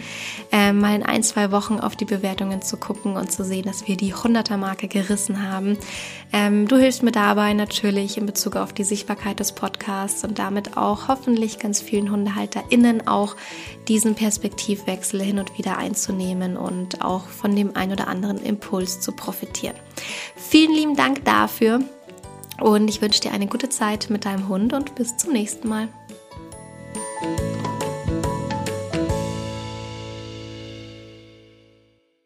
ähm, 0.51 0.81
mal 0.81 0.97
in 0.97 1.05
ein, 1.05 1.23
zwei 1.23 1.53
Wochen 1.53 1.79
auf 1.79 1.95
die 1.95 2.07
Bewertungen 2.07 2.61
zu 2.61 2.77
gucken 2.77 3.17
und 3.17 3.31
zu 3.31 3.45
sehen, 3.45 3.67
dass 3.67 3.87
wir 3.87 3.97
die 3.97 4.15
100er-Marke 4.15 4.89
gerissen 4.89 5.49
haben. 5.49 5.79
Ähm, 6.33 6.67
du 6.67 6.77
hilfst 6.77 7.05
mir 7.05 7.13
dabei 7.13 7.53
natürlich 7.53 8.19
in 8.19 8.27
Bezug 8.27 8.57
auf 8.57 8.73
die 8.73 8.85
Sichtbarkeit 8.85 9.39
des 9.39 9.53
Podcasts 9.53 10.25
und 10.25 10.41
damit 10.41 10.77
auch 10.77 11.07
hoffentlich 11.07 11.61
ganz 11.61 11.81
vielen 11.81 12.11
HundehalterInnen 12.11 13.07
auch 13.07 13.37
diesen 13.87 14.17
Perspektivwechsel 14.17 15.23
hin 15.23 15.39
und 15.39 15.57
wieder 15.57 15.79
einzunehmen 15.79 16.57
und 16.57 17.01
auch 17.01 17.29
von 17.29 17.55
dem 17.55 17.77
ein 17.77 17.93
oder 17.93 18.09
anderen 18.09 18.43
Impuls 18.43 19.01
zu 19.01 19.13
profitieren. 19.13 19.77
Vielen 20.37 20.73
lieben 20.73 20.97
Dank 20.97 21.25
dafür 21.29 21.81
und 22.61 22.89
ich 22.89 23.03
wünsche 23.03 23.21
dir 23.21 23.33
eine 23.33 23.47
gute 23.47 23.69
Zeit 23.69 24.09
mit 24.09 24.25
deinem 24.25 24.49
Hund 24.49 24.73
und 24.73 24.95
bis 24.95 25.17
zum 25.17 25.33
nächsten 25.33 25.69
Mal. 25.69 25.89